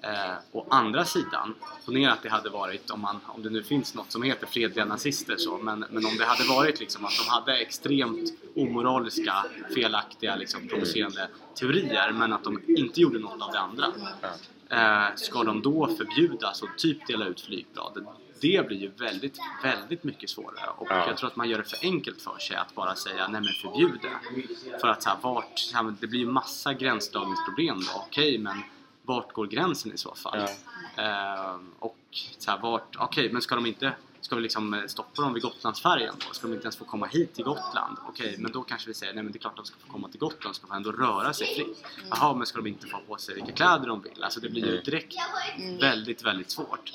[0.00, 1.54] Eh, å andra sidan,
[1.86, 4.84] ponera att det hade varit, om, man, om det nu finns något som heter fredliga
[4.84, 10.36] nazister så, men, men om det hade varit liksom att de hade extremt omoraliska, felaktiga,
[10.36, 13.86] liksom, provocerande teorier men att de inte gjorde något av det andra.
[14.68, 18.06] Eh, ska de då förbjudas och typ dela ut flygblad?
[18.42, 21.06] Det blir ju väldigt, väldigt mycket svårare och Ja.
[21.08, 23.52] jag tror att man gör det för enkelt för sig att bara säga nej men
[23.70, 24.78] förbjud det.
[24.80, 28.02] För att så här, vart, så här, det blir ju massa gränsdragningsproblem då.
[28.06, 28.62] Okej, men
[29.02, 30.38] vart går gränsen i så fall?
[30.96, 31.98] Eh, och
[32.38, 35.42] så här, vart, okej, men ska de inte Ska vi liksom eh, stoppa dem vid
[35.42, 36.34] Gotlandsfärjan då?
[36.34, 37.96] Ska de inte ens få komma hit till Gotland?
[38.08, 39.92] Okej, men då kanske vi säger nej men det är klart att de ska få
[39.92, 41.84] komma till Gotland, ska få ändå röra sig fritt.
[42.10, 44.22] Jaha, men ska de inte få på sig vilka kläder de vill?
[44.24, 44.84] Alltså det blir ju Mm.
[44.84, 45.14] direkt
[45.80, 46.90] väldigt, väldigt svårt.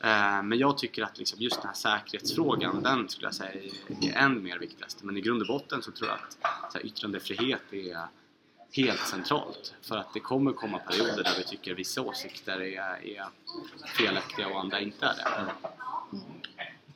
[0.00, 3.50] Eh, men jag tycker att liksom just den här säkerhetsfrågan, den skulle jag säga
[4.00, 5.02] är än mer viktigast.
[5.02, 8.06] Men i grund och botten så tror jag att så här, yttrandefrihet är
[8.72, 9.74] helt centralt.
[9.82, 13.26] För att det kommer komma perioder där vi tycker vissa åsikter är, är
[13.86, 15.50] felaktiga och andra inte är det.
[16.12, 16.24] Mm.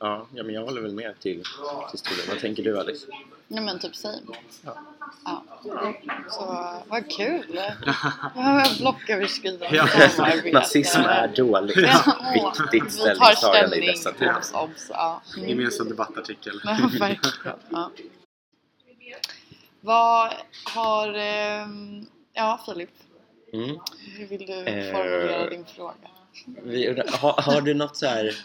[0.03, 1.43] Ja, ja, men jag håller väl med till,
[1.89, 2.25] till stor del.
[2.29, 3.07] Vad tänker du Alice?
[3.47, 4.17] Nej men typ same.
[4.65, 4.77] Ja.
[5.25, 5.43] Ja.
[6.29, 6.45] Så
[6.87, 7.59] vad kul!
[8.79, 9.87] Blocköverskridande Ja.
[10.53, 11.77] Nazism är dåligt.
[11.77, 12.15] Ja.
[12.33, 14.35] Viktigt ställningstagande i dessa tider.
[14.37, 14.87] Obs, obs.
[14.89, 15.21] Ja.
[15.37, 15.49] Mm.
[15.49, 16.61] Gemensam debattartikel.
[16.63, 17.57] Ja, verkligen.
[17.69, 17.91] Ja.
[19.81, 20.33] Vad
[20.75, 21.13] har...
[21.13, 22.89] ehm, Ja, Filip.
[23.53, 23.77] Mm.
[24.17, 24.91] Hur vill du Eh.
[24.93, 25.93] formulera din fråga?
[26.63, 28.35] Vi, har, har du något så här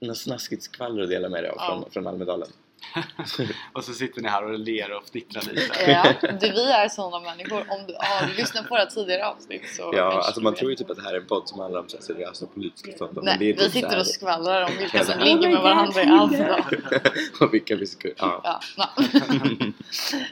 [0.00, 1.66] något snaskigt skvaller att dela med dig av Ja.
[1.66, 2.48] från, från Almedalen?
[3.72, 5.90] och så sitter ni här och ler och fnittrar lite.
[5.90, 7.58] Ja, du, vi är sådana människor.
[7.68, 10.76] Om du har lyssnat på våra tidigare avsnitt så Ja, alltså du man tror ju
[10.76, 13.22] typ att det här är en podd som handlar om så här seriösa politiska ståndpunkter.
[13.22, 15.62] Nej, men det är vi typ sitter här- och skvallrar om vilka som ligger med
[15.62, 16.64] varandra i Almedalen.
[17.40, 18.08] och vilka vi ska...
[18.16, 18.60] Ja.
[18.76, 18.88] Ja,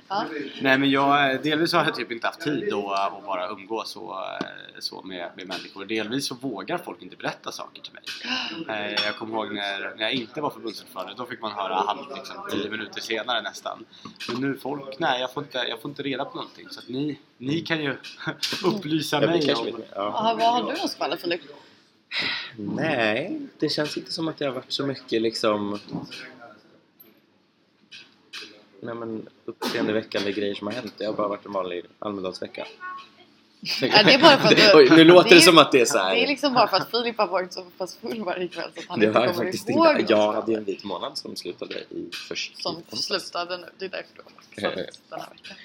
[0.09, 0.25] ja.
[0.61, 4.25] Nej men jag, delvis har jag typ inte haft tid att, att bara umgås så,
[4.79, 5.85] så med, med människor.
[5.85, 8.03] Delvis så vågar folk inte berätta saker till mig.
[8.77, 12.17] Eh, Jag kommer ihåg när, när jag inte var förbundsordförande, då fick man höra allt
[12.17, 13.85] liksom, tio minuter senare nästan.
[14.29, 16.67] Men nu folk, nej jag får inte, jag får inte reda på någonting.
[16.71, 17.97] Så att ni, ni kan ju
[18.65, 19.83] upplysa Jag mig om...
[19.95, 20.37] ja.
[20.39, 21.41] Vad har du någon skvaller Filip?
[22.57, 25.79] Nej, det känns inte som att det har varit så mycket liksom...
[28.81, 30.95] Nej men uppseendeväckande grejer som har hänt.
[30.99, 32.67] Det har bara varit en vanlig Almedalsvecka.
[33.81, 35.73] Ja, det är bara för att du- Oj, nu låter det, det är- som att
[35.73, 36.15] det är så här.
[36.15, 38.81] Det är liksom bara för att Filip har varit så pass full varje kväll så
[38.81, 40.13] att han det inte kommer faktiskt ihåg inte.
[40.13, 42.63] Jag hade en vit månad som slutade i först.
[42.63, 43.67] Som i- slutade nu.
[43.79, 45.57] Det är därför du har varit den här veckan.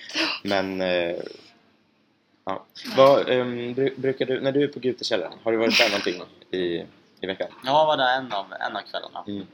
[0.43, 0.81] Men...
[0.81, 1.15] Eh,
[2.45, 2.65] ja.
[2.97, 6.21] Vad, bru- brukar du, när du är på Gutekällaren, har du varit där någonting
[6.51, 6.85] i,
[7.21, 7.47] i veckan?
[7.65, 9.23] Jag var där en av, en av kvällarna.
[9.27, 9.45] Mm.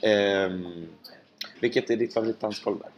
[0.00, 0.88] Ehm,
[1.60, 2.90] vilket är ditt favoritdansgolv där?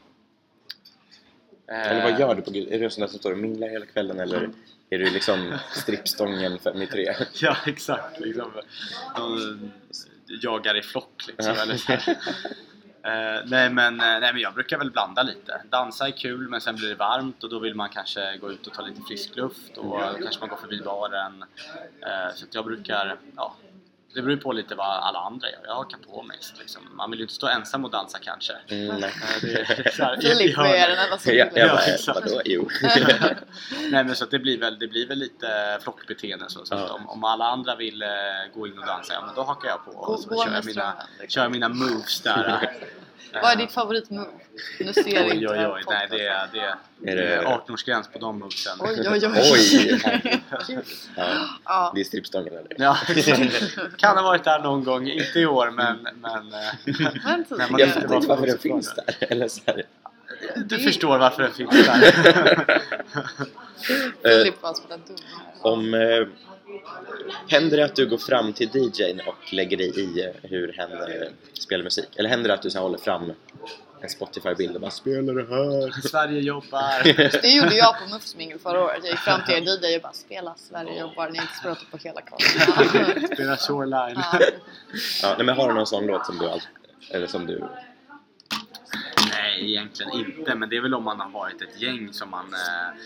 [1.75, 2.51] Eller vad gör du på?
[2.51, 4.51] Är du en sån där som står och minglar hela kvällen eller
[4.90, 7.14] är du liksom strippstången fem i tre?
[7.40, 8.20] Ja, exakt.
[8.20, 8.53] Liksom,
[9.16, 9.70] de
[10.42, 11.55] jagar i flock liksom.
[11.62, 11.92] Eller så.
[13.03, 15.62] Eh, nej, men, eh, nej men jag brukar väl blanda lite.
[15.70, 18.66] Dansa är kul men sen blir det varmt och då vill man kanske gå ut
[18.66, 21.44] och ta lite frisk luft och då kanske man går förbi baren.
[22.01, 23.57] Eh, så jag brukar, ja,
[24.14, 25.61] det beror på lite vad alla andra gör.
[25.64, 26.83] Jag hakar på mest liksom.
[26.96, 28.53] Man vill ju inte stå ensam och dansa kanske.
[28.68, 29.12] Mm, nej.
[29.96, 30.88] Så Filip som Jag,
[31.25, 32.20] vill jag Ja, exakt.
[32.25, 32.40] vadå?
[32.44, 32.68] Jo.
[33.90, 36.81] Nej men så att det blir väl, det blir väl lite flockbeteende så, så att
[36.81, 36.92] Ja.
[36.94, 38.09] om, om alla andra vill eh,
[38.55, 40.57] gå in och dansa, ja men då hakar jag på och så gå kör med
[40.59, 41.29] jag, mina, liksom.
[41.29, 42.70] kör jag mina moves där.
[43.33, 44.29] Vad är ditt favoritmove?
[44.81, 46.75] Nu ser Oj inte oj oj, nej det är, det är,
[47.12, 48.73] Är det är det- 18-årsgräns på de movesen.
[48.81, 49.51] Oj oj oj.
[49.53, 50.01] Oj!
[51.16, 51.92] Ja, Ja.
[51.94, 52.66] det är strippstången eller?
[52.79, 52.96] Ja,
[54.00, 56.70] kan ha varit där någon gång, inte i år men, men eh,
[57.24, 57.44] Men.
[57.50, 59.14] Nej, man Jag inte fattar inte varför den finns där.
[59.20, 59.82] Eller så här.
[60.56, 62.12] du förstår varför den finns där.
[64.22, 65.00] Filip var här.
[65.62, 66.26] Om, eh,
[67.48, 70.92] händer det att du går fram till DJn och lägger dig i eh, hur hen
[70.92, 72.08] eh, spelar musik?
[72.16, 73.32] Eller händer det att du så här, håller fram
[74.00, 76.08] en Spotify-bild och bara spelar det här.
[76.08, 77.02] Sverige jobbar!
[77.42, 78.98] Det gjorde jag på Muffsmingel förra året.
[79.02, 81.30] Jag gick fram till er DJ och bara spela Sverige jobbar.
[81.30, 83.26] Ni har inte spelat på hela kvarten.
[83.34, 84.22] Spelar Shoreline.
[84.32, 84.40] Ja.
[85.22, 86.60] Ja, nej, men har du någon sån låt som du all...
[87.10, 87.64] eller som du
[89.30, 90.54] Nej, egentligen inte.
[90.54, 93.00] Men det är väl om man har varit ett gäng som man, eh,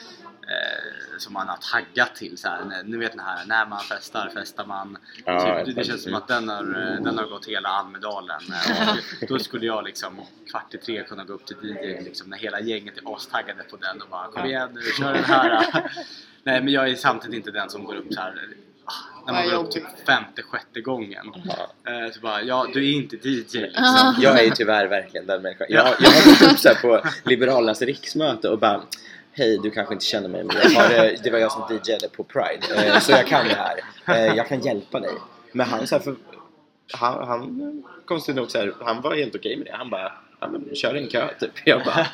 [0.49, 2.39] eh, som man har taggat till.
[2.39, 4.99] Så här, ni vet den här, när man festar, festar man.
[5.25, 8.41] Ja, typ, det, det känns som att den har, eh, den har gått hela Almedalen.
[8.53, 8.97] Eh, och
[9.29, 12.61] Då skulle jag liksom kvart i tre kunna gå upp till DJ liksom, när hela
[12.61, 15.67] gänget är astaggade på den och bara Kom igen nu, kör den här!
[16.43, 18.49] Nej men jag är samtidigt inte den som går upp så här
[18.85, 18.93] ah,
[19.27, 21.27] när man går upp typ femte, sjätte gången.
[21.45, 21.93] Ja.
[21.93, 24.15] Eh, Så bara, ja du är inte DJ liksom.
[24.21, 25.67] Jag är ju tyvärr verkligen den människan.
[25.71, 28.83] Jag, jag har gått upp så här på Liberalernas riksmöte och bara
[29.37, 32.09] Hej, du kanske inte känner mig men jag har, eh, det var jag som DJade
[32.09, 33.81] på Pride eh, så jag kan det här.
[34.29, 35.15] Eh, Jag kan hjälpa dig.
[35.53, 36.17] Men han så här, för,
[36.93, 39.73] han, han konstigt nog så här, han var helt okej med det.
[39.77, 41.51] Han bara ja, men, kör en kö typ.
[41.65, 42.07] Jag bara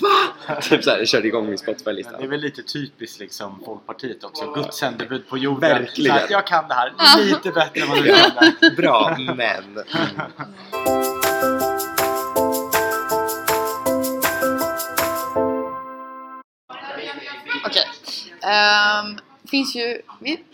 [0.00, 0.60] va?
[0.62, 2.26] Typ så här, körde igång min Men det är Spotify-lista.
[2.26, 4.52] väl lite typiskt liksom Folkpartiet också.
[4.52, 5.60] Guds sändebud på jorden.
[5.60, 6.18] Verkligen.
[6.26, 6.92] Så jag kan det här
[7.24, 8.76] lite bättre än vad du kan det.
[8.76, 10.95] Bra, men Okej.
[19.42, 20.02] Det finns ju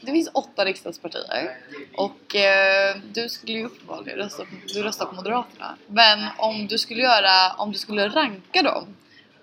[0.01, 1.57] det finns åtta riksdagspartier
[1.97, 5.77] och eh, du skulle ju uppenbarligen rösta på, du röstar på Moderaterna.
[5.87, 8.87] Men om du skulle göra, om du skulle ranka dem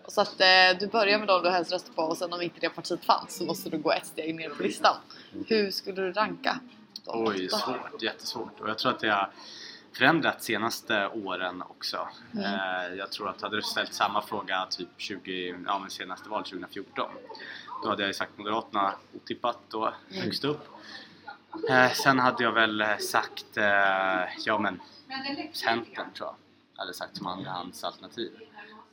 [0.08, 2.60] så att eh, du börjar med dem du helst röstar på och sen om inte
[2.60, 4.96] det partiet fanns så måste du gå ett steg ner på listan.
[5.48, 6.60] Hur skulle du ranka?
[7.06, 7.58] de Oj, åtta?
[7.58, 8.02] svårt.
[8.02, 8.60] Jättesvårt.
[8.60, 9.30] Och jag tror att det har
[9.98, 12.08] förändrats senaste åren också.
[12.34, 16.48] Eh, Jag tror att hade du ställt samma fråga typ 20, ja men senaste valet
[16.48, 17.10] 2014
[17.84, 20.68] då hade jag ju sagt Moderaterna otippat då högst upp.
[21.70, 23.66] Eh, Sen hade jag väl eh, sagt, eh,
[24.46, 24.80] ja men
[25.54, 26.36] Centern tror jag.
[26.76, 28.32] Hade sagt som andrahandsalternativ.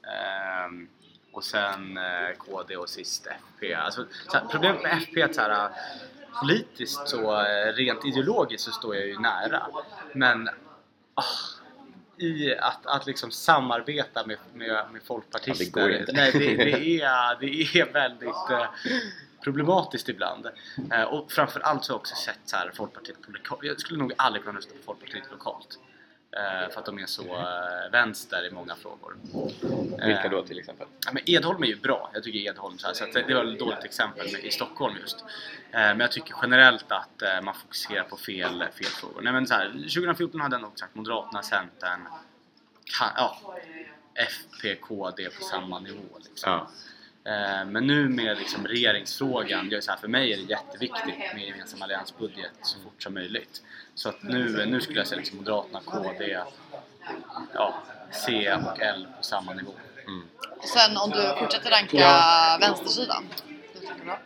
[0.03, 0.89] Ehm,
[1.33, 3.75] och sen eh, KD och sist FP.
[3.75, 5.71] Alltså, så här, problemet med FP är att så här,
[6.41, 9.67] politiskt så eh, rent ideologiskt så står jag ju nära.
[10.13, 10.49] Men
[11.15, 11.23] ah,
[12.19, 15.81] i att, att liksom samarbeta med, med, med folkpartister.
[15.81, 16.13] Ja, det går inte.
[16.13, 18.67] Nej, det, det, är, det är väldigt eh,
[19.45, 20.47] problematiskt ibland.
[20.93, 23.59] Eh, och framförallt så har jag också sett så här, Folkpartiet på lokal.
[23.63, 25.79] Jag skulle nog aldrig kunna rösta på Folkpartiet lokalt.
[26.37, 29.17] Eh, för att de är så eh, vänster i många frågor.
[30.07, 30.87] vilka då till exempel?
[31.07, 32.11] Ja, men Edholm är ju bra.
[32.15, 35.21] Jag tycker Edholm så, här, så det var ett dåligt exempel i Stockholm just.
[35.21, 39.23] Eh, men jag tycker generellt att eh, man fokuserar på fel, fel frågor.
[39.23, 42.01] Nej, men så här, 2014 hade jag nog sagt Moderaterna, Centern,
[43.01, 43.39] ja,
[44.15, 46.19] FP, KD på samma nivå.
[46.25, 46.53] Liksom.
[46.53, 46.71] Ja.
[47.27, 51.19] Eh, Men nu med liksom regeringsfrågan, jag är så här, för mig är det jätteviktigt
[51.35, 53.63] med gemensam alliansbudget så fort som möjligt.
[53.95, 56.39] Så att nu, nu skulle jag säga liksom Moderaterna, KD,
[57.55, 59.73] ja, C och L på samma nivå.
[60.07, 60.27] Mm.
[60.59, 62.59] Och sen om du fortsätter ranka Ja.
[62.61, 63.25] vänstersidan.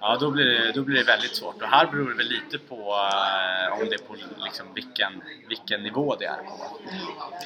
[0.00, 1.62] Ja, då blir, det, då blir det väldigt svårt.
[1.62, 5.82] Och här beror det väl lite på eh, om det är på liksom vilken, vilken
[5.82, 6.52] nivå det är på.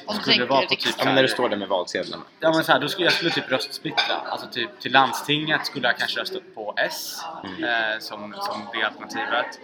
[0.05, 0.95] Om du Skulle det vara på typ.
[0.97, 2.23] Ja, men när du står där med valsedlarna.
[2.39, 4.15] Ja men så här, då skulle jag skulle typ röstsplittra.
[4.15, 9.59] Alltså typ till landstinget skulle jag kanske röstat på S eh, som, som det alternativet.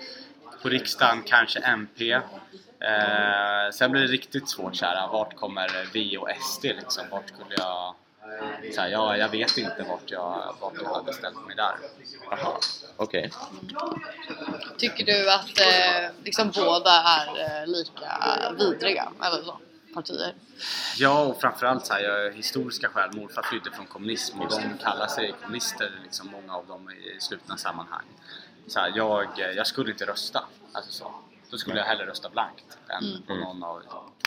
[0.61, 2.11] På riksdagen kanske MP.
[2.11, 7.03] Eh, sen blir det riktigt svårt så här, vart kommer V och SD liksom?
[7.11, 7.95] Vart skulle jag...
[8.75, 11.75] Så här, ja, jag vet inte vart jag, vart jag hade ställt mig där.
[12.29, 12.57] Jaha,
[12.97, 13.31] okej.
[14.77, 18.11] Tycker du att eh, liksom båda är eh, lika
[18.57, 19.11] vidriga?
[19.21, 19.57] Eller så?
[19.93, 20.33] Partier?
[20.97, 23.09] Ja, och framförallt så här, historiska skäl.
[23.15, 27.57] Morfar flydde från kommunism och de kallar sig kommunister, liksom, många av dem i slutna
[27.57, 28.05] sammanhang.
[28.67, 30.43] Så här, jag, jag skulle inte rösta.
[30.73, 31.13] Alltså så.
[31.49, 33.83] Då skulle jag hellre rösta blankt än på någon av,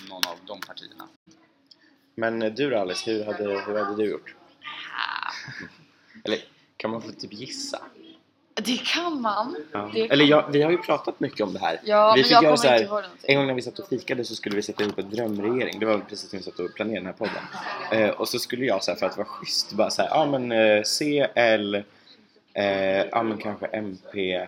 [0.09, 1.09] någon av de partierna.
[2.14, 4.35] Men eh, du då Alice, hur hade, hur hade du gjort?
[6.24, 6.38] Eller
[6.77, 7.79] kan man få typ gissa?
[8.55, 9.57] Det kan man.
[9.72, 9.90] Ja.
[9.94, 11.81] Det kan Eller jag, vi har ju pratat mycket om det här.
[11.85, 13.31] Ja, vi men jag kommer så här, inte ihåg någonting.
[13.31, 15.81] En gång när vi satt och fikade så skulle vi sätta ihop en drömregering.
[15.81, 17.42] Det var precis när vi satt och planerade den här podden.
[17.92, 20.53] Eh, och så skulle jag så här, för att vara schysst bara säga ja men
[20.53, 21.74] eh, C, L,
[22.53, 22.64] eh,
[23.05, 24.46] ja men kanske MP,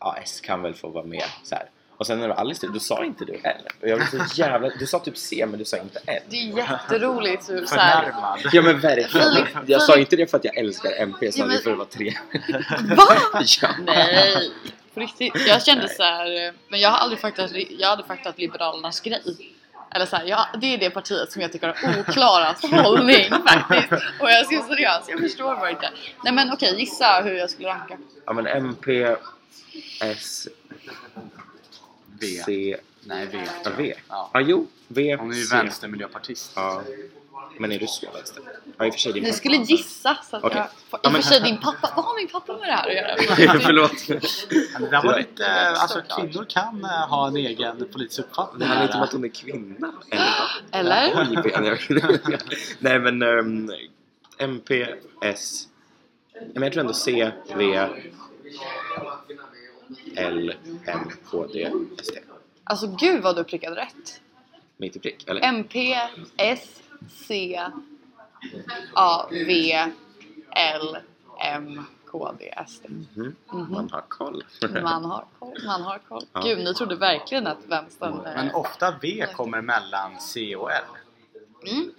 [0.00, 1.70] ja S kan väl få vara med så här.
[1.96, 3.56] Och sen när det var Alice då sa inte du L.
[3.82, 4.68] Och jag blev så jävla...
[4.68, 6.22] Du sa typ C men du sa inte L.
[6.28, 8.40] Det är jätteroligt hur så här, Förnärmad.
[8.52, 9.34] Ja men verkligen.
[9.34, 11.62] Filip, Jag sa inte det för att jag älskar MP, jag sa Ja, men- det
[11.62, 12.14] för att vara tre.
[12.96, 13.04] Va?
[13.62, 13.68] ja.
[13.86, 14.50] Nej!
[14.94, 15.46] På riktigt.
[15.46, 19.50] Jag kände så här, eh, men jag har aldrig fattat, jag hade fattat Liberalernas grej.
[19.94, 23.92] Eller så här, jag, det är det partiet som jag tycker har oklarast hållning faktiskt.
[24.20, 25.90] Och jag ska vara seriös, jag förstår bara inte.
[26.24, 27.98] Nej men okej, gissa hur jag skulle ranka.
[28.26, 29.16] ja men MP,
[30.00, 30.48] S,
[32.24, 32.42] V.
[32.46, 33.38] C, Nej, V.
[33.64, 33.94] Ja, V.
[34.08, 34.30] Ja.
[34.32, 34.66] Ja, jo.
[34.88, 35.16] V.
[35.16, 36.52] Hon är ju vänstermiljöpartist.
[36.56, 36.82] Ja.
[37.58, 38.42] Men är du så vänster?
[38.78, 39.36] Ja, i och för sig din Ni pappa.
[39.36, 40.58] skulle gissa så att Okej.
[40.58, 40.66] jag...
[40.66, 42.94] I och men- för sig din pappa, vad har min pappa med det här att
[42.94, 43.60] göra?
[43.60, 44.08] Förlåt.
[44.72, 48.58] Men det där var lite, alltså kvinnor kan eh, ha en egen politisk uppfattning.
[48.60, 49.92] Det handlar inte om att hon är kvinna.
[50.72, 51.06] Eller?
[51.52, 52.40] Jag-
[52.78, 53.70] Nej men um,
[54.38, 54.86] MP,
[55.22, 55.68] S.
[56.54, 57.88] Men jag tror ändå C, V,
[60.16, 60.54] L,
[60.86, 62.20] M, K, D, S, T.
[62.64, 64.20] Alltså gud vad du prickade rätt.
[64.76, 65.42] Mitt i prick, eller?
[65.42, 65.96] MP,
[66.36, 67.60] S, C,
[68.94, 69.78] A, V,
[70.56, 70.96] L,
[71.40, 72.88] M, K, D, S, D.
[72.88, 73.34] Mhm.
[73.46, 74.44] Man har koll.
[74.82, 76.24] Man har koll, man har koll.
[76.32, 76.40] Ja.
[76.40, 78.20] Gud, ni trodde verkligen att vänstern...
[78.22, 80.84] Men ofta V kommer mellan C och L.
[81.66, 81.90] Mm.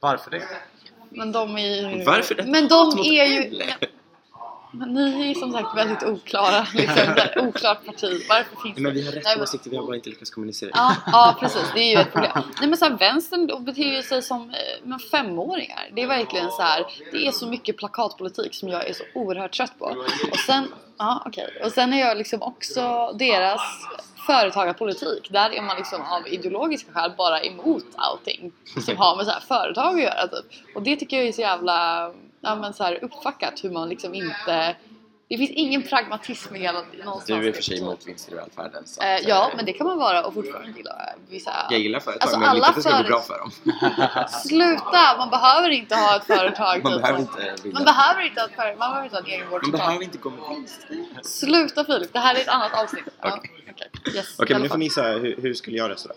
[0.00, 0.42] Varför det?
[1.10, 2.04] Men de är ju...
[2.04, 3.60] Varför detta Men de är ju...
[4.74, 6.66] Men ni är som sagt väldigt oklara.
[6.74, 7.14] Liksom,
[7.48, 8.26] oklart parti.
[8.28, 10.70] Varför finns Men vi har Nej, rätt men- åsikter, vi har bara inte lyckats kommunicera.
[10.74, 12.42] Ja, ja precis, det är ju ett problem.
[12.60, 15.88] Nej men så här, vänstern beter ju sig som eh, men femåringar.
[15.92, 19.52] Det är verkligen så här, det är så mycket plakatpolitik som jag är så oerhört
[19.52, 19.84] trött på.
[20.30, 23.60] Och sen, ja okej, och sen är jag liksom också deras
[24.26, 25.30] företagarpolitik.
[25.30, 28.52] Där är man liksom av ideologiska skäl bara emot allting
[28.86, 30.74] som har med så här företag att göra typ.
[30.76, 32.10] Och det tycker jag är så jävla
[32.44, 34.76] ja, men så här uppfackat hur man liksom inte
[35.28, 37.26] det finns ingen pragmatism i hela någonstans.
[37.26, 38.86] Du är i och för sig emot vinster i välfärden.
[38.86, 40.96] Så Eh, ja, eh, men det kan man vara och fortfarande gilla
[41.28, 41.50] vissa...
[41.70, 43.50] Jag gillar företag Alltså, men jag vill inte att det ska gå bra för dem.
[44.46, 45.16] Sluta!
[45.18, 46.82] Man behöver inte ha ett företag.
[46.82, 47.02] Man typ.
[47.02, 48.78] behöver inte man behöver inte ha ett företag.
[48.78, 49.86] Man behöver inte ha en egen Man vårdcentral.
[49.86, 50.86] behöver inte gå med vinst.
[51.22, 53.04] Sluta Filip, det här är ett annat avsnitt.
[53.20, 53.50] Ja, Okej.
[53.72, 54.14] okej.
[54.16, 56.14] Yes, Okej, i men alla nu får ni gissa hur, hur skulle jag rösta då?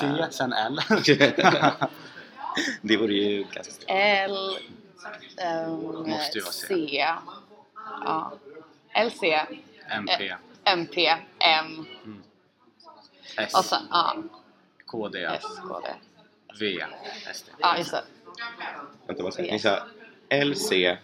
[0.00, 0.80] C, sen L.
[2.82, 3.90] det vore ju ganska stelt.
[3.90, 4.58] L...
[5.36, 5.70] ehm,
[6.10, 6.66] Måste ju vara C.
[6.68, 7.04] C.
[8.04, 8.32] Ja.
[9.06, 9.22] LC.
[9.90, 11.08] MP, MP.
[11.38, 11.86] M.
[13.36, 14.16] S, Och sen, ja.
[14.86, 15.88] KD, S, K, D.
[16.60, 16.84] V,
[17.34, 17.48] SD.
[17.58, 18.02] Ja, just det.
[19.06, 19.52] Vänta, vad jag?
[19.52, 19.78] Ni sa
[20.30, 20.96] LC,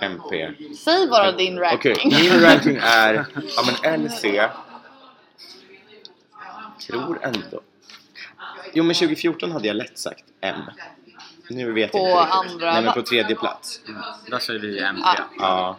[0.00, 0.52] MP.
[0.84, 2.14] Säg bara din Okej, ranking.
[2.14, 4.22] min ranking är, ja men LC
[6.86, 7.60] tror ändå
[8.74, 10.60] Jo men 2014 hade jag lätt sagt M
[11.50, 12.52] Nu vet På jag inte riktigt.
[12.54, 13.80] andra Nej men på tredje plats
[14.30, 15.02] Där säger vi MP.
[15.04, 15.24] Ja.
[15.38, 15.76] Ja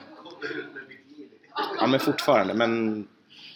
[1.79, 3.08] Ja men fortfarande, men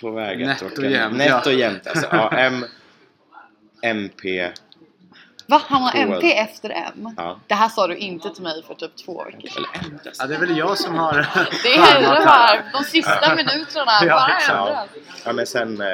[0.02, 1.42] på väg att Nätt och jämnt, Nätt ja.
[1.46, 2.08] och jämnt alltså.
[2.12, 2.66] Ja, M
[3.82, 4.52] MP
[5.48, 5.62] Va?
[5.68, 6.02] Han var Cool.
[6.02, 7.10] MP efter M?
[7.18, 7.40] Ja.
[7.48, 10.00] Det här sa du inte till mig för typ två veckor sedan.
[10.20, 11.14] Ja, det är väl jag som har
[11.64, 12.64] Det är det här.
[12.74, 14.90] de sista minuterna Ja, bara ändras.
[15.26, 15.88] Ja men sen eh,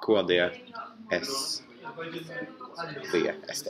[0.00, 0.50] KD
[1.10, 1.62] S
[3.12, 3.66] V SD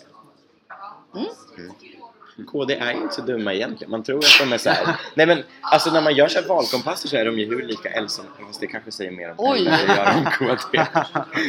[1.17, 1.27] Mm.
[1.59, 2.47] Mm.
[2.47, 3.91] KD är ju inte så dumma egentligen.
[3.91, 4.97] Man tror att de är så här.
[5.15, 7.89] Nej men alltså när man gör så här valkompasser så är de ju hur lika
[7.91, 9.59] L som Fast det kanske säger mer om Oj.
[9.59, 10.87] L än det gör om KD.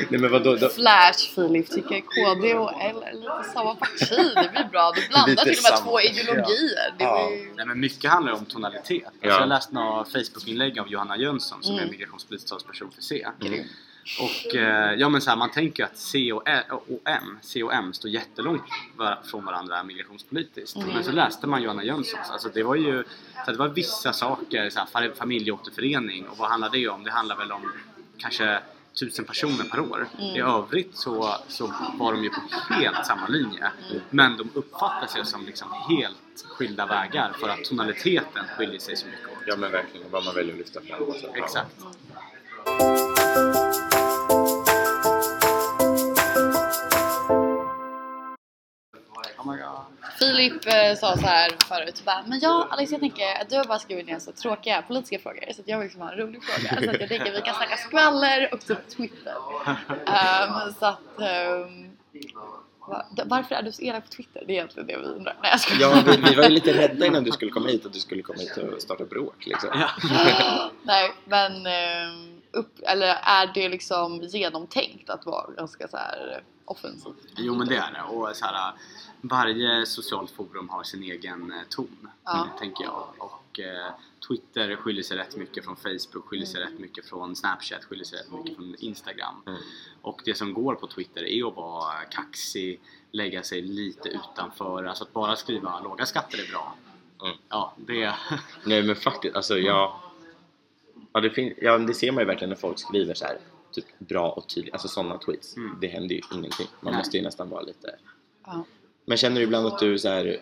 [0.09, 0.55] Nej men vadå?
[0.55, 4.91] Då, Flash Filip tycker KD och L är lite samma parti, det blir bra.
[4.95, 5.85] Du blandar Lite till och med samma.
[5.91, 6.93] två ideologier.
[6.97, 7.11] Det Ja.
[7.13, 7.53] var ju...
[7.55, 9.05] Nej men mycket handlar om tonalitet.
[9.05, 9.39] Alltså, Ja.
[9.39, 11.87] Jag läste några Facebook-inlägg av Johanna Jönsson som Mm.
[11.87, 13.25] är migrationspolitisk talesperson för C.
[13.45, 13.59] Mm.
[14.19, 17.37] Och eh, ja men så här, man tänker ju att C och, Ä- och M,
[17.41, 18.63] C och M står jättelångt
[18.95, 20.75] var- från varandra migrationspolitiskt.
[20.77, 20.89] Mm.
[20.89, 22.29] Men så läste man Johanna Jönssons.
[22.29, 23.03] Alltså det var ju
[23.45, 27.03] så det var vissa saker, så här, fa- familjeåterförening och vad handlar det om?
[27.03, 27.71] Det handlar väl om
[28.17, 28.59] kanske
[28.99, 30.07] tusen personer per år.
[30.19, 30.35] Mm.
[30.35, 32.41] I övrigt så, så var de ju på
[32.73, 33.71] helt samma linje.
[34.09, 39.05] Men de uppfattas ju som liksom helt skilda vägar för att tonaliteten skiljer sig så
[39.07, 39.37] mycket åt.
[39.47, 41.01] ja men verkligen vad man väljer att lyfta fram.
[41.35, 41.75] Exakt.
[50.19, 53.65] Filip eh, sa så här förut, bara, men ja Alex jag tänker att du har
[53.65, 56.69] bara skrivit ner så tråkiga politiska frågor så jag vill liksom ha en rolig fråga.
[56.83, 59.33] Så att jag tänker att vi kan snacka skvaller och typ Twitter.
[60.07, 60.99] Ehm, så att,
[62.87, 64.43] va- varför är du så elak på Twitter?
[64.47, 65.35] Det är egentligen det vi undrar.
[65.41, 65.95] Nej jag skojar.
[65.95, 68.21] Ja, vi, vi var ju lite rädda innan du skulle komma hit att du skulle
[68.21, 69.69] komma hit och starta bråk liksom.
[70.83, 77.13] Nej men ehm, upp, eller är det liksom genomtänkt att vara ganska så här offensiv?
[77.37, 78.01] Jo men det är det.
[78.01, 78.73] Och så här,
[79.21, 82.47] varje socialt forum har sin egen eh, ton, Ja.
[82.59, 83.07] tänker jag.
[83.17, 83.91] Och eh,
[84.27, 88.19] Twitter skiljer sig rätt mycket från Facebook, skiljer sig rätt mycket från Snapchat, skiljer sig
[88.19, 89.41] rätt mycket från Instagram.
[89.47, 89.59] Mm.
[90.01, 92.79] Och det som går på Twitter är att vara kaxig,
[93.11, 94.83] lägga sig lite utanför.
[94.83, 96.75] Alltså att bara skriva låga skatter är bra.
[97.23, 97.37] Mm.
[97.49, 98.15] Ja, det...
[98.65, 99.99] Nej men faktiskt, alltså jag...
[101.15, 103.37] Ja det, fin- ja det ser man ju verkligen när folk skriver så här
[103.71, 105.57] typ bra och tydligt, alltså sådana tweets.
[105.57, 105.77] Mm.
[105.81, 106.67] Det händer ju ingenting.
[106.81, 106.97] Man Nej.
[106.99, 107.95] måste ju nästan vara lite...
[108.45, 108.65] Ja.
[109.05, 110.41] Men känner du ibland att du så här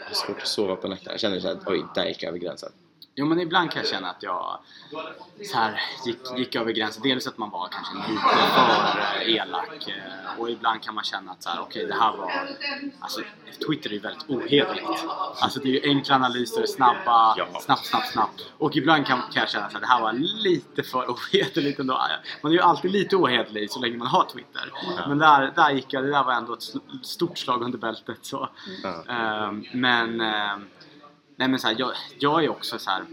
[0.00, 1.18] har svårt att sova på nätterna?
[1.18, 2.72] Känner du så här, oj, där gick jag över gränsen?
[3.20, 4.58] Jo men ibland kan jag känna att jag
[5.44, 7.02] så här, gick, gick över gränsen.
[7.02, 8.22] Dels att man var kanske lite
[8.54, 12.32] för elak eh, och ibland kan man känna att så här, okej det här var...
[13.00, 13.20] Alltså
[13.66, 14.88] Twitter är ju väldigt ohederligt.
[15.40, 17.46] Alltså det är ju enkla analyser, snabba, Ja.
[17.60, 18.52] snabbt, snabbt, snabbt.
[18.58, 22.00] Och ibland kan, kan jag känna att det här var lite för ohederligt ändå.
[22.42, 24.72] Man är ju alltid lite ohederlig så länge man har Twitter.
[25.08, 26.62] Men där, där gick jag, det där var ändå ett
[27.02, 28.18] stort slag under bältet.
[28.22, 28.48] Så.
[28.82, 29.04] Ja.
[29.14, 30.66] Ehm, men, ehm,
[31.40, 33.04] nej men så här, jag, jag är också så här.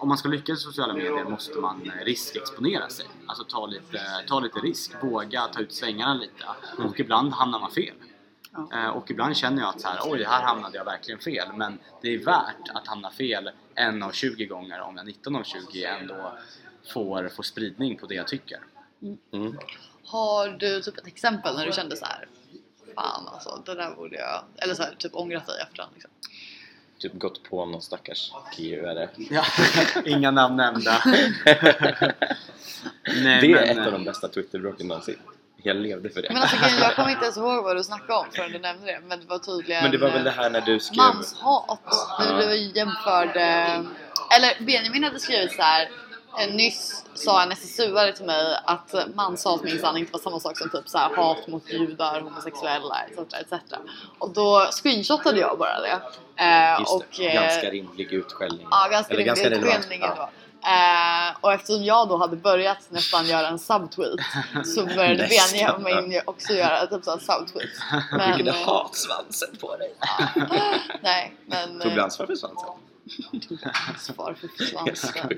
[0.00, 3.06] Om man ska lyckas i sociala medier måste man eh, riskexponera sig.
[3.26, 6.44] Alltså ta lite, ta lite risk, våga ta ut svängarna lite.
[6.78, 7.94] Och ibland hamnar man fel.
[8.52, 8.68] Ja.
[8.72, 11.48] Eh, Och ibland känner jag att så här, oj, här hamnade jag verkligen fel.
[11.54, 15.42] Men det är värt att hamna fel en av 20 gånger om jag 19 av
[15.42, 16.38] 20 ändå
[16.92, 18.60] får, får spridning på det jag tycker.
[19.32, 19.58] Mm.
[20.04, 22.28] Har du typ ett exempel när du kände så här
[22.94, 24.44] Fan alltså, det där borde jag...
[24.56, 26.10] Eller så här, typ ångrat dig efterhand liksom.
[26.98, 29.08] Typ gått på någon stackars KU-are.
[29.30, 29.44] Ja,
[30.04, 31.02] inga namn nämnda.
[33.22, 35.18] Nej, Det är men, ett av eh, de bästa Twitter-bråken någonsin.
[35.62, 36.28] Jag levde för det.
[36.32, 39.00] Men alltså jag kommer inte ens ihåg vad du snackade om förrän du nämnde det.
[39.06, 39.82] Men det var tydligen...
[39.82, 40.96] Men det var väl det här när du skrev...
[40.96, 41.80] Manshat.
[42.20, 43.40] Du, du jämförde...
[44.36, 45.88] Eller Benjamin hade skrivit så här.
[46.40, 50.70] Eh, Nyss sa en SSU-are till mig att manshat minsann inte var samma sak som
[50.70, 53.34] typ så här, hat mot judar, homosexuella etc.
[53.34, 53.52] etc.
[54.18, 56.00] Och då screenshotade jag bara det.
[56.36, 57.26] Eh, Just och, det.
[57.36, 58.66] eh, Ganska rimlig utskällning.
[58.70, 59.78] Ja, ganska Eller rimlig relevant.
[59.78, 60.30] utskällning Ja.
[60.62, 64.20] Eh, och eftersom jag då hade börjat nästan göra en subtweet
[64.64, 67.70] så började Benjamin också göra typ såhär subtweet.
[68.12, 69.94] Men, Vilken eh, hatsvansen på dig!
[71.02, 71.80] nej, men...
[71.80, 72.68] Tog du ansvar för svansen?
[73.98, 74.48] Svar för
[74.86, 75.28] Jag skojar.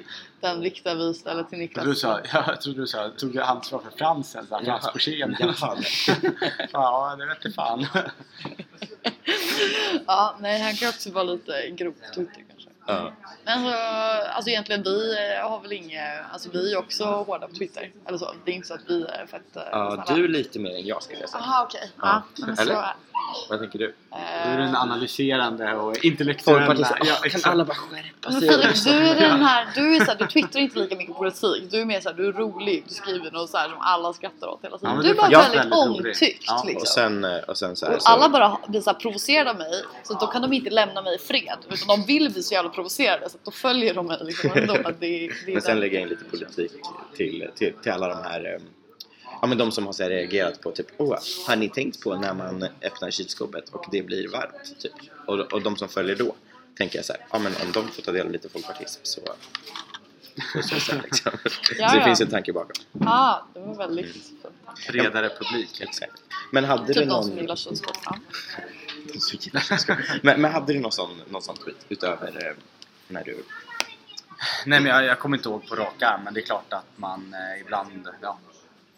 [0.41, 1.85] Den riktar vi istället till Niklas.
[1.87, 4.47] Du sa, jag trodde du sa, tog du ansvar för Fransen?
[4.47, 4.93] Så här, Frans Jaha.
[4.93, 5.37] Borssén?
[6.73, 7.87] Jaha, ja, det vet fan.
[10.07, 12.71] Ja, nej han kan också vara lite grov på Twitter kanske.
[12.87, 13.13] Ja.
[13.45, 13.77] Men så,
[14.35, 17.91] alltså egentligen vi eh, har väl inget, alltså vi är också hårda på Twitter.
[18.07, 20.19] Eller så, det är inte så att vi är fett eh, ja, snälla.
[20.19, 21.43] du är lite mer än jag skulle jag säga.
[21.47, 21.91] Jaha okej.
[21.97, 22.23] Ja.
[22.37, 22.47] Ja.
[22.47, 22.75] men så, Eller?
[22.75, 22.89] eh,
[23.51, 23.95] Vad tänker du?
[24.45, 26.97] Du är den analyserande och intellektuella.
[27.05, 28.41] Ja, "Åh, kan alla bara skärpa sig?
[28.41, 31.71] Filip, du är den här, du är så här, du twittrar inte lika mycket politik.
[31.71, 34.49] Du är mer såhär, du är rolig, du skriver något så här som alla skrattar
[34.49, 34.95] åt hela tiden.
[34.97, 36.83] Ja, du är bara väldigt omtyckt Ja, och liksom.
[36.83, 39.57] Och sen, eh, och sen så här, Och alla bara blir så här provocerade av
[39.57, 41.59] mig, så då kan de inte lämna mig i fred.
[41.71, 44.75] Utan de vill bli så jävla provocerade, så då följer de mig liksom ändå.
[44.85, 46.73] Att det, det är Men sen lägger jag in lite politik
[47.17, 48.61] till, till, till alla de här eh,
[49.41, 52.17] Ja men de som har så här reagerat på typ Åh, har ni tänkt på
[52.17, 54.81] när man öppnar kylskåpet och det blir varmt?
[54.81, 54.93] Typ.
[55.27, 56.35] Och, och de som följer då
[56.77, 59.21] tänker jag så här, ja men om de får ta del av lite folkpartism så
[60.53, 61.33] så, så, så, liksom.
[61.45, 62.05] Ja, så det ja.
[62.05, 62.85] finns en tanke bakom.
[62.93, 64.45] Ja, det var väldigt fint.
[64.89, 65.81] Bredare publik.
[65.81, 66.13] Exakt.
[66.53, 67.25] Men hade du Typ de någon...
[67.29, 67.99] som gillar köttskott.
[68.05, 68.19] Ja.
[69.19, 69.97] Så jävla skoj.
[70.23, 72.55] men, men hade du någon sån, någon sån tweet utöver eh,
[73.09, 73.45] när du...
[74.67, 76.87] Nej men jag, jag kommer inte ihåg på rak arm men det är klart att
[76.97, 78.39] man eh, ibland, ja,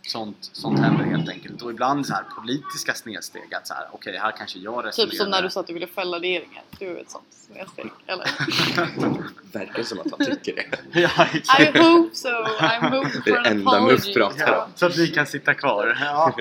[0.07, 1.63] sånt, sånt händer helt enkelt.
[1.63, 5.11] Och ibland så här politiska snedsteg att så här, okej här kanske jag resonerar.
[5.11, 6.65] Typ som när du sa att du ville fälla regeringen.
[6.79, 7.91] Du är ett sånt snedsteg.
[8.07, 8.27] Eller?
[9.53, 11.01] Verkar som att han tycker det.
[11.01, 11.27] ja.
[11.61, 12.29] I hope so!
[12.29, 14.21] I'm hoping Det for är an enda apology.
[14.21, 14.33] Om.
[14.75, 15.99] Så att vi kan sitta kvar.
[16.01, 16.35] Ja.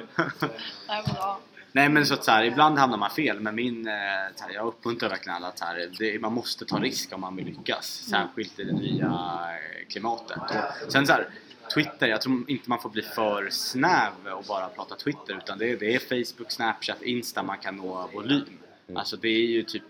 [0.87, 1.39] Nej, men, ja.
[1.71, 3.93] Nej men så att så här, ibland hamnar man fel men min, eh,
[4.35, 7.21] så här, jag uppmuntrar verkligen alla att så här, det, man måste ta risk om
[7.21, 7.85] man vill lyckas.
[8.09, 10.37] Särskilt i det nya eh, klimatet.
[10.85, 11.27] Och sen så här,
[11.73, 15.71] Twitter, jag tror inte man får bli för snäv och bara prata Twitter utan det
[15.71, 18.57] är, det är Facebook, Snapchat, Insta man kan nå volym.
[18.95, 19.83] Alltså det är ju typ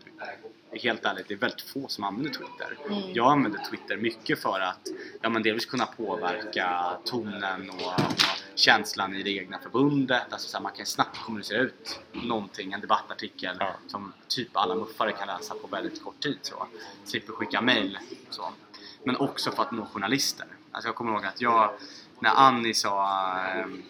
[0.74, 2.78] Helt ärligt, det är väldigt få som använder Twitter.
[2.86, 3.14] Mm.
[3.14, 4.88] Jag använder Twitter mycket för att
[5.22, 8.22] ja, men delvis kunna påverka tonen och, och
[8.56, 10.34] känslan i det egna förbundet.
[10.34, 13.76] Alltså så här, man kan snabbt kommunicera ut någonting, en debattartikel Ja.
[13.88, 16.38] som typ alla muffare kan läsa på väldigt kort tid.
[16.42, 16.68] Så.
[17.06, 17.98] Slipper skicka mail.
[18.30, 18.54] Så.
[19.04, 20.48] Men också för att nå journalister.
[20.72, 21.74] Alltså jag kommer ihåg att jag,
[22.20, 23.08] när Annie sa
[23.40, 23.84] ehm,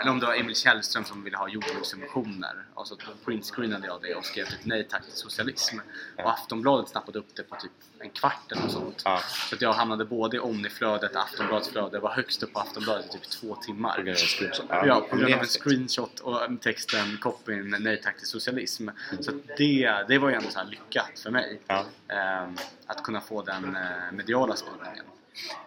[0.00, 4.14] eller om det var Emil Källström som ville ha jordbrukssubventioner och så printscreenade jag det
[4.14, 5.78] och skrev typ nej tack till socialism.
[6.18, 9.02] Och Aftonbladet snappade upp det på typ en kvart eller något sånt.
[9.04, 9.20] Ja.
[9.48, 13.08] Så att jag hamnade både i Omniflödet, Aftonbladets flöde, var högst upp på Aftonbladet i
[13.08, 13.96] typ två På timmar.
[13.96, 14.66] grund av screenshot.
[14.68, 18.88] Ja, på grund av screenshot och texten, copyn, nej tack till socialism.
[19.20, 21.60] Så att det, det var ju ändå så här lyckat för mig.
[21.66, 21.84] Ja.
[22.08, 22.56] Ehm,
[22.86, 25.04] att kunna få den eh, mediala spridningen.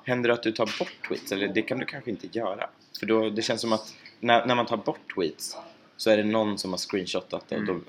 [0.03, 1.31] Händer det att du tar bort tweets?
[1.31, 2.69] Eller det kan du kanske inte göra?
[2.99, 5.57] För då, det känns som att när, när man tar bort tweets
[5.97, 7.79] så är det någon som har screenshotat det och då,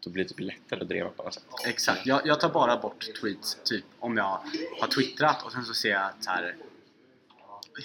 [0.00, 1.44] då blir det typ lättare att driva på något sätt.
[1.66, 4.38] Exakt, jag, jag tar bara bort tweets typ om jag
[4.80, 6.56] har twittrat och sen så ser jag att så här,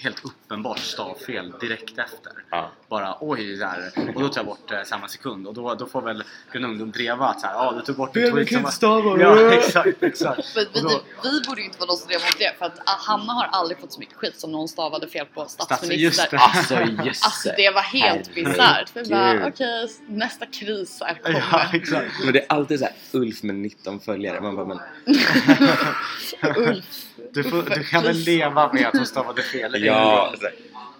[0.03, 2.31] helt uppenbart stavfel direkt efter.
[2.49, 2.71] Ja.
[2.89, 3.91] Bara oj, där.
[4.15, 6.91] och då tar jag bort eh, samma sekund och då, då får väl Grön Ungdom
[6.91, 9.19] dreva att såhär, ja du tog bort en tweet som var...
[9.19, 10.57] Ja, exakt, exakt.
[10.57, 12.97] Vi, då- vi borde ju inte vara de som drev mot det för att ah,
[13.11, 16.27] Hanna har aldrig fått så mycket skit som någon stavade fel på just statsminister.
[16.31, 16.37] det.
[16.37, 16.75] Alltså
[17.05, 17.23] jösses.
[17.25, 18.89] Alltså det var helt bisarrt.
[18.89, 21.43] För bara okej, nästa kris är kommer.
[21.51, 22.11] Ja, exakt.
[22.23, 24.41] Men det är alltid så här Ulf med 19 följare.
[24.41, 24.79] Man bara, men
[26.55, 26.85] Ulf,
[27.33, 29.78] Du, får, du kan väl leva med att hon stavade fel?
[29.87, 30.33] Ja.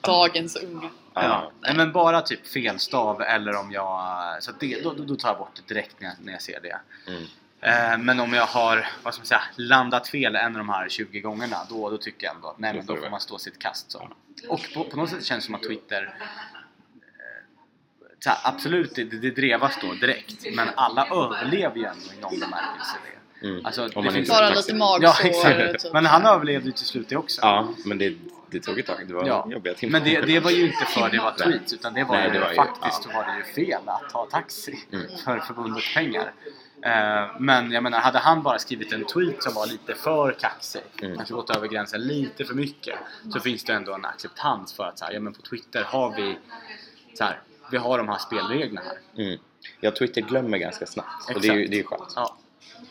[0.02, 0.90] dagens unga.
[1.14, 1.52] Ja.
[1.62, 4.38] Nej men bara typ felstav eller om jag...
[4.44, 6.80] Så det, då, då tar jag bort det direkt när jag, när jag ser det.
[7.08, 7.24] Mm.
[7.62, 10.90] Eh, men om jag har vad ska man säga, landat fel en av de här
[10.90, 13.20] 20 gångerna då, då tycker jag ändå att nej, Då men får då får man
[13.20, 13.92] stå sitt kast.
[13.92, 14.10] Så.
[14.50, 17.46] Och på, på något sätt känns det som att Twitter eh,
[18.20, 22.40] så här, absolut det, det drevas då direkt men alla överlever ju ändå i någon
[22.40, 23.48] bemärkelse det.
[23.48, 23.66] Mm.
[23.66, 25.04] Alltså, det finns Bara lite så- magsår.
[25.04, 25.84] Ja exakt.
[25.84, 25.94] typ.
[25.94, 27.42] Men han överlevde ju till slut det också.
[27.42, 28.14] Ja, men det,
[28.52, 29.08] det tog ett tag.
[29.08, 29.48] Det var Ja.
[29.52, 29.92] jobbiga timmar.
[30.00, 32.40] Men det, det var ju inte för det var tweets utan det var, Nej, det
[32.40, 33.16] var ju- faktiskt ja.
[33.18, 35.06] var det ju fel att ta taxi Mm.
[35.26, 36.34] för förbundets pengar.
[36.86, 40.82] Eh, men jag menar, hade han bara skrivit en tweet som var lite för kaxig,
[41.02, 41.16] Mm.
[41.18, 42.96] kanske gått över gränsen lite för mycket,
[43.34, 46.16] så finns det ändå en acceptans för att så här, ja, men på Twitter har
[46.16, 46.38] vi
[47.14, 47.40] så här,
[47.72, 49.24] vi har de här spelreglerna här.
[49.24, 49.40] Mm.
[49.80, 51.30] Ja, Twitter glömmer ganska snabbt.
[51.36, 51.72] Och det är ju, Exakt.
[51.72, 52.14] det är skönt.
[52.16, 52.38] Ja.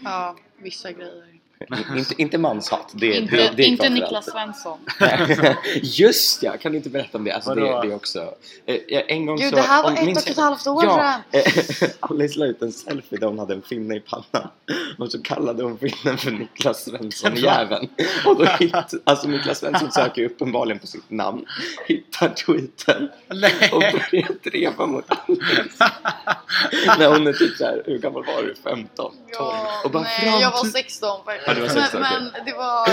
[0.01, 1.38] Ja, vissa grejer.
[1.97, 2.93] inte, inte manshat.
[2.95, 4.31] Det, Inte, det, det är inte Niklas.
[4.31, 4.79] Svensson.
[5.83, 7.33] Just ja, kan du inte berätta om det?
[7.33, 7.83] Alltså det, Vadå?
[7.83, 8.35] det är också...
[8.67, 10.85] Eh, jag- en gång Gud, så, det här var om- ett och ett halvt år
[10.85, 11.43] ja, eh,
[12.01, 14.49] Alice la ut en selfie där hon hade en finne i pannan.
[14.99, 17.89] Och så kallade hon finnen för Niklas Svensson, jäveln.
[18.27, 21.45] Och då hitt, alltså Niklas Svensson söker ju uppenbarligen på sitt namn,
[21.87, 23.53] hittar tweeten Nej.
[23.73, 25.91] och börjar dreva mot Alice.
[26.99, 28.55] När hon är typ såhär, hur gammal var du?
[28.65, 29.13] 15?
[29.39, 29.53] 12?
[29.85, 31.48] och bara nej, jag var till- 16 faktiskt.
[31.49, 32.89] Ja, du var 16, men, men det var,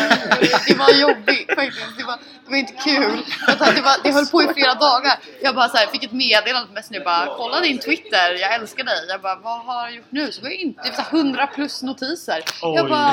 [0.67, 1.97] det var jobbigt faktiskt.
[1.97, 3.17] Det var, det var inte kul.
[3.47, 5.19] Det, var, det höll på i flera dagar.
[5.41, 7.03] Jag bara så här, fick ett meddelande på Messenger.
[7.03, 9.05] Bara, kolla din Twitter, jag älskar dig.
[9.09, 10.31] Jag bara, vad har jag gjort nu?
[10.31, 12.43] Så var jag inte, det var så här 100 plus notiser.
[12.61, 13.11] jag bara,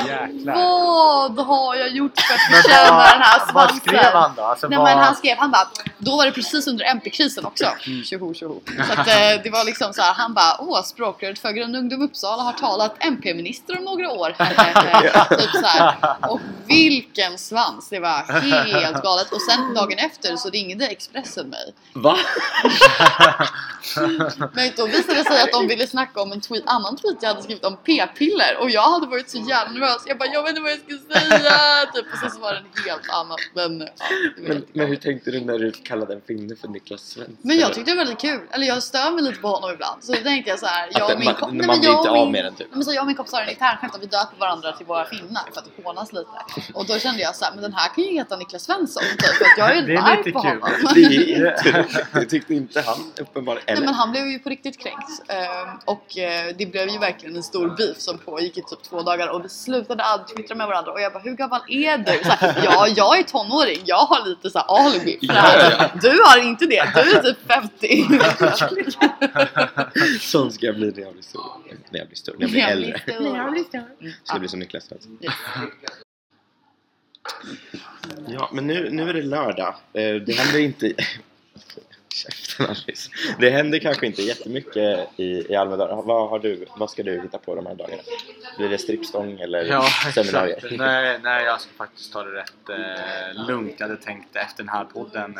[1.29, 3.79] vad har jag gjort för att förtjäna den här Vad svansen?
[3.79, 4.41] skrev han då?
[4.43, 4.87] Alltså, Nej vad...
[4.87, 5.67] men han skrev, han bara,
[5.97, 7.65] då var det precis under MP-krisen också.
[7.87, 8.03] Mm.
[8.03, 8.61] Tjoho tjoho.
[8.87, 12.01] Så att eh, det var liksom så här, han bara, åh språkröret för Grön Ungdom
[12.01, 14.35] Uppsala har talat MP-minister om några år.
[15.37, 15.95] typ så här.
[16.29, 18.41] Och vilken svans, det var
[18.81, 19.31] helt galet.
[19.31, 21.73] Och sen dagen efter så ringde Expressen mig.
[21.93, 22.17] Va?
[24.53, 27.29] Men då visade det sig att de ville snacka om en tweet, annan tweet jag
[27.29, 30.03] hade skrivit om p-piller och jag hade varit så jävla nervös.
[30.05, 31.85] Jag bara, jag vet inte vad jag ska säga.
[31.93, 33.39] Typ, och sen så var det en helt annat.
[33.53, 33.87] Men, ja,
[34.37, 37.37] Men, men hur tänkte du när du kallade en finne för Niklas Svensson?
[37.41, 38.41] Men jag tyckte det var väldigt kul.
[38.51, 40.03] Eller jag stör mig lite på honom ibland.
[40.03, 40.89] Så då tänkte jag så här.
[40.91, 42.67] Jag och min man- kom- man Nej, blir inte och av med den, typ.
[42.71, 45.05] Men så jag och min kompis har en internskämt att vi döper varandra till våra
[45.27, 46.27] finnar för att det hånas lite.
[46.73, 49.21] Och då kände jag så här, men den här kan ju heta Niklas Svensson typ,
[49.21, 50.51] för att jag är är arg på kul.
[50.61, 50.69] honom.
[50.93, 51.85] Det är inte
[52.19, 53.65] Det tyckte inte han uppenbarligen.
[53.67, 55.09] Nej men han blev ju på riktigt kränkt.
[55.27, 59.01] Ehm, och eh, det blev ju verkligen en stor beef som pågick i typ två
[59.01, 62.23] dagar och vi slutade aldrig twittra med varandra och jag bara hur gammal är du?
[62.23, 65.91] Så här, ja jag är tonåring, jag har lite så här alibi för det här.
[66.01, 68.05] Du har inte det, du är typ 50.
[70.21, 71.41] Sån ska jag bli när jag blir stor.
[71.91, 72.33] När jag blir stor.
[72.37, 73.01] När jag blir Jag äldre.
[73.51, 73.81] blir stor.
[74.23, 75.12] Ska jag bli som Niklas Svensson.
[78.27, 79.75] Ja, men nu, nu är det lördag.
[79.93, 80.93] Eh, det händer inte...
[82.13, 83.09] Käften Alice.
[83.39, 86.05] Det händer kanske inte jättemycket i, i Almedalen.
[86.05, 88.01] Vad, har du, vad ska du hitta på de här dagarna?
[88.57, 90.55] Blir det strippstång eller Ja, seminarier?
[90.55, 90.75] exakt.
[90.77, 93.75] Nej, nej, jag ska faktiskt ta det rätt eh, lugnt.
[93.77, 95.35] Jag hade tänkt efter den här podden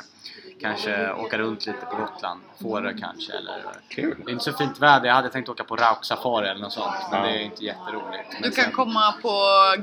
[0.62, 2.42] kanske åka runt lite på Gotland.
[2.62, 3.64] Fårö kanske eller...
[3.90, 4.16] Kul!
[4.26, 5.08] Det är inte så fint väder.
[5.08, 6.94] Jag hade tänkt åka på Rauk-safari eller något sånt.
[7.12, 7.28] Men Ja.
[7.28, 8.32] det är inte jätteroligt.
[8.32, 9.32] Du Men kan sen- komma på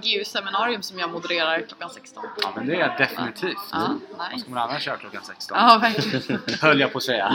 [0.03, 2.25] GU seminarium som jag modererar klockan 16.
[2.43, 3.57] Ja, men det är jag definitivt.
[3.73, 4.41] Ja, Vad nice.
[4.41, 5.59] ska man annars köra klockan 16?
[5.61, 6.41] Ja, verkligen.
[6.81, 7.33] Höll jag på att säga.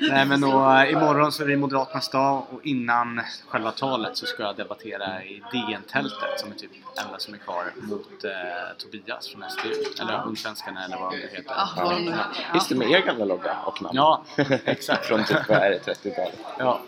[0.10, 0.48] Nej men då,
[0.90, 5.42] imorgon så är det Moderaternas dag och innan själva talet så ska jag debattera i
[5.52, 6.70] DN-tältet som är typ
[7.06, 8.30] enda som är kvar mot eh,
[8.78, 10.02] Tobias från SDU.
[10.02, 11.44] Eller Ungsvenskarna eller vad det heter.
[11.46, 12.50] Ja, de nu heter.
[12.54, 13.96] Just det, med er gamla logga och namn.
[13.96, 14.24] Ja,
[14.64, 15.06] exakt.
[15.06, 16.38] Från typ, vad är det, 30-talet?
[16.58, 16.80] Ja.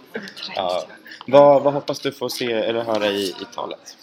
[0.57, 0.85] Ja.
[1.27, 3.97] Vad, vad hoppas du få se eller höra i, i talet?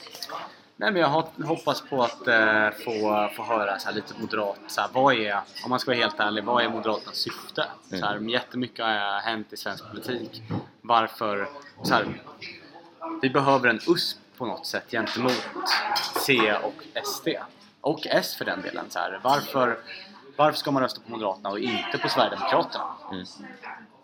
[0.82, 4.82] Nej men jag hop- hoppas på att eh, få, få höra så lite moderat, så
[4.82, 7.66] här, vad är, om man ska vara helt ärlig, vad är Moderaternas syfte?
[7.90, 10.42] Så här, jättemycket har hänt i svensk politik.
[10.82, 11.50] Varför,
[11.84, 12.06] så här,
[13.22, 15.44] vi behöver en USP på något sätt gentemot
[16.16, 17.28] C och SD.
[17.82, 18.86] Och S för den delen.
[18.90, 19.78] Så här, varför,
[20.36, 22.86] varför ska man rösta på Moderaterna och inte på Sverigedemokraterna?
[23.12, 23.26] Mm.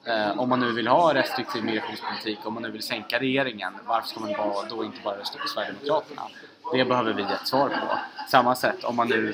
[0.05, 4.07] Eh, om man nu vill ha restriktiv migrationspolitik, om man nu vill sänka regeringen, varför
[4.07, 6.21] ska man bara, då inte bara rösta på Sverigedemokraterna?
[6.73, 7.99] Det behöver vi ett svar på.
[8.29, 9.33] Samma sätt, om man nu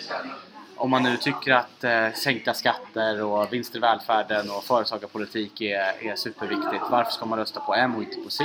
[0.76, 6.08] om man nu tycker att eh, sänkta skatter och vinster i välfärden och företagarpolitik är,
[6.08, 8.44] är superviktigt, varför ska man rösta på M och inte på C?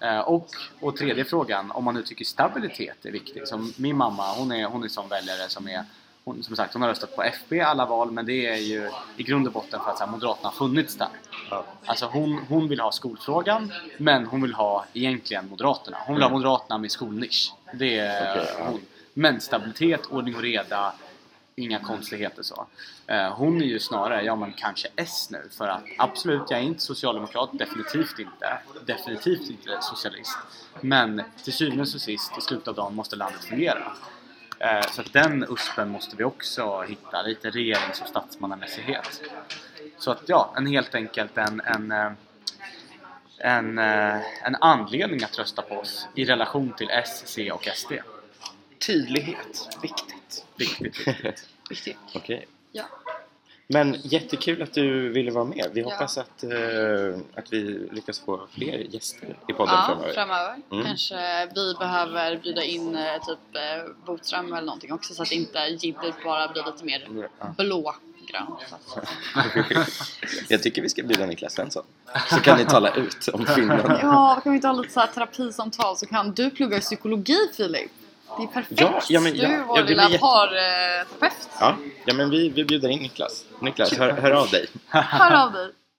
[0.00, 0.48] Eh, och,
[0.80, 3.48] och tredje frågan, om man nu tycker stabilitet är viktigt.
[3.48, 5.84] Som min mamma, hon är, hon är sån väljare som är
[6.24, 8.90] hon, som sagt, hon har röstat på FB i alla val men det är ju
[9.16, 11.08] i grund och botten för att så här, Moderaterna har funnits där.
[11.50, 11.64] Ja.
[11.84, 15.96] Alltså hon, hon vill ha skolfrågan men hon vill ha egentligen Moderaterna.
[16.06, 17.52] Hon vill ha Moderaterna med skolnisch.
[17.72, 18.78] Det är Okej, ja.
[19.14, 20.92] Men stabilitet, ordning och reda,
[21.56, 22.66] inga konstigheter så.
[23.06, 26.64] Eh, Hon är ju snarare, ja men kanske S nu för att absolut, jag är
[26.64, 28.58] inte socialdemokrat, definitivt inte.
[28.86, 30.38] Definitivt inte socialist.
[30.80, 33.92] Men till syvende och sist, i slutet av dagen måste landet fungera.
[34.58, 39.22] Eh, Så att den uspen måste vi också hitta, lite regerings och statsmannamässighet.
[39.98, 42.10] Så att ja, en helt enkelt en, en, eh,
[43.38, 47.92] en, eh, en anledning att rösta på oss i relation till S, C och SD.
[48.86, 49.68] Tydlighet.
[49.82, 50.44] Viktigt.
[50.56, 51.48] Viktigt, viktigt.
[51.70, 51.96] Viktigt.
[52.14, 52.46] Okej.
[52.72, 52.84] Ja.
[53.68, 55.70] Men jättekul att du ville vara med.
[55.72, 55.90] Vi Ja.
[55.90, 56.50] hoppas att, eh,
[57.34, 60.12] att vi lyckas få fler gäster i podden Ja, framöver.
[60.14, 60.56] framöver.
[60.72, 60.84] Mm.
[60.84, 65.58] Kanske vi behöver bjuda in eh, typ eh, Botström eller någonting också så att inte
[65.58, 67.08] Jidder bara blir lite mer
[67.38, 67.54] Ja.
[68.68, 69.08] Så att-
[70.48, 71.82] Jag tycker vi ska bjuda Niklas Svensson.
[72.30, 73.98] Så kan ni tala ut om Finland.
[74.02, 77.90] Ja, kan vi inte ha lite så här terapisamtal så kan du plugga psykologi Filip?
[78.38, 78.80] Det är perfekt!
[78.80, 81.48] Ja, ja, men ja, du är vår ja, det lilla blir parterapeut.
[81.60, 83.44] Ja, ja men vi, vi bjuder in Niklas.
[83.60, 84.66] Niklas, hör, hör av dig.
[84.88, 85.70] Hör av dig!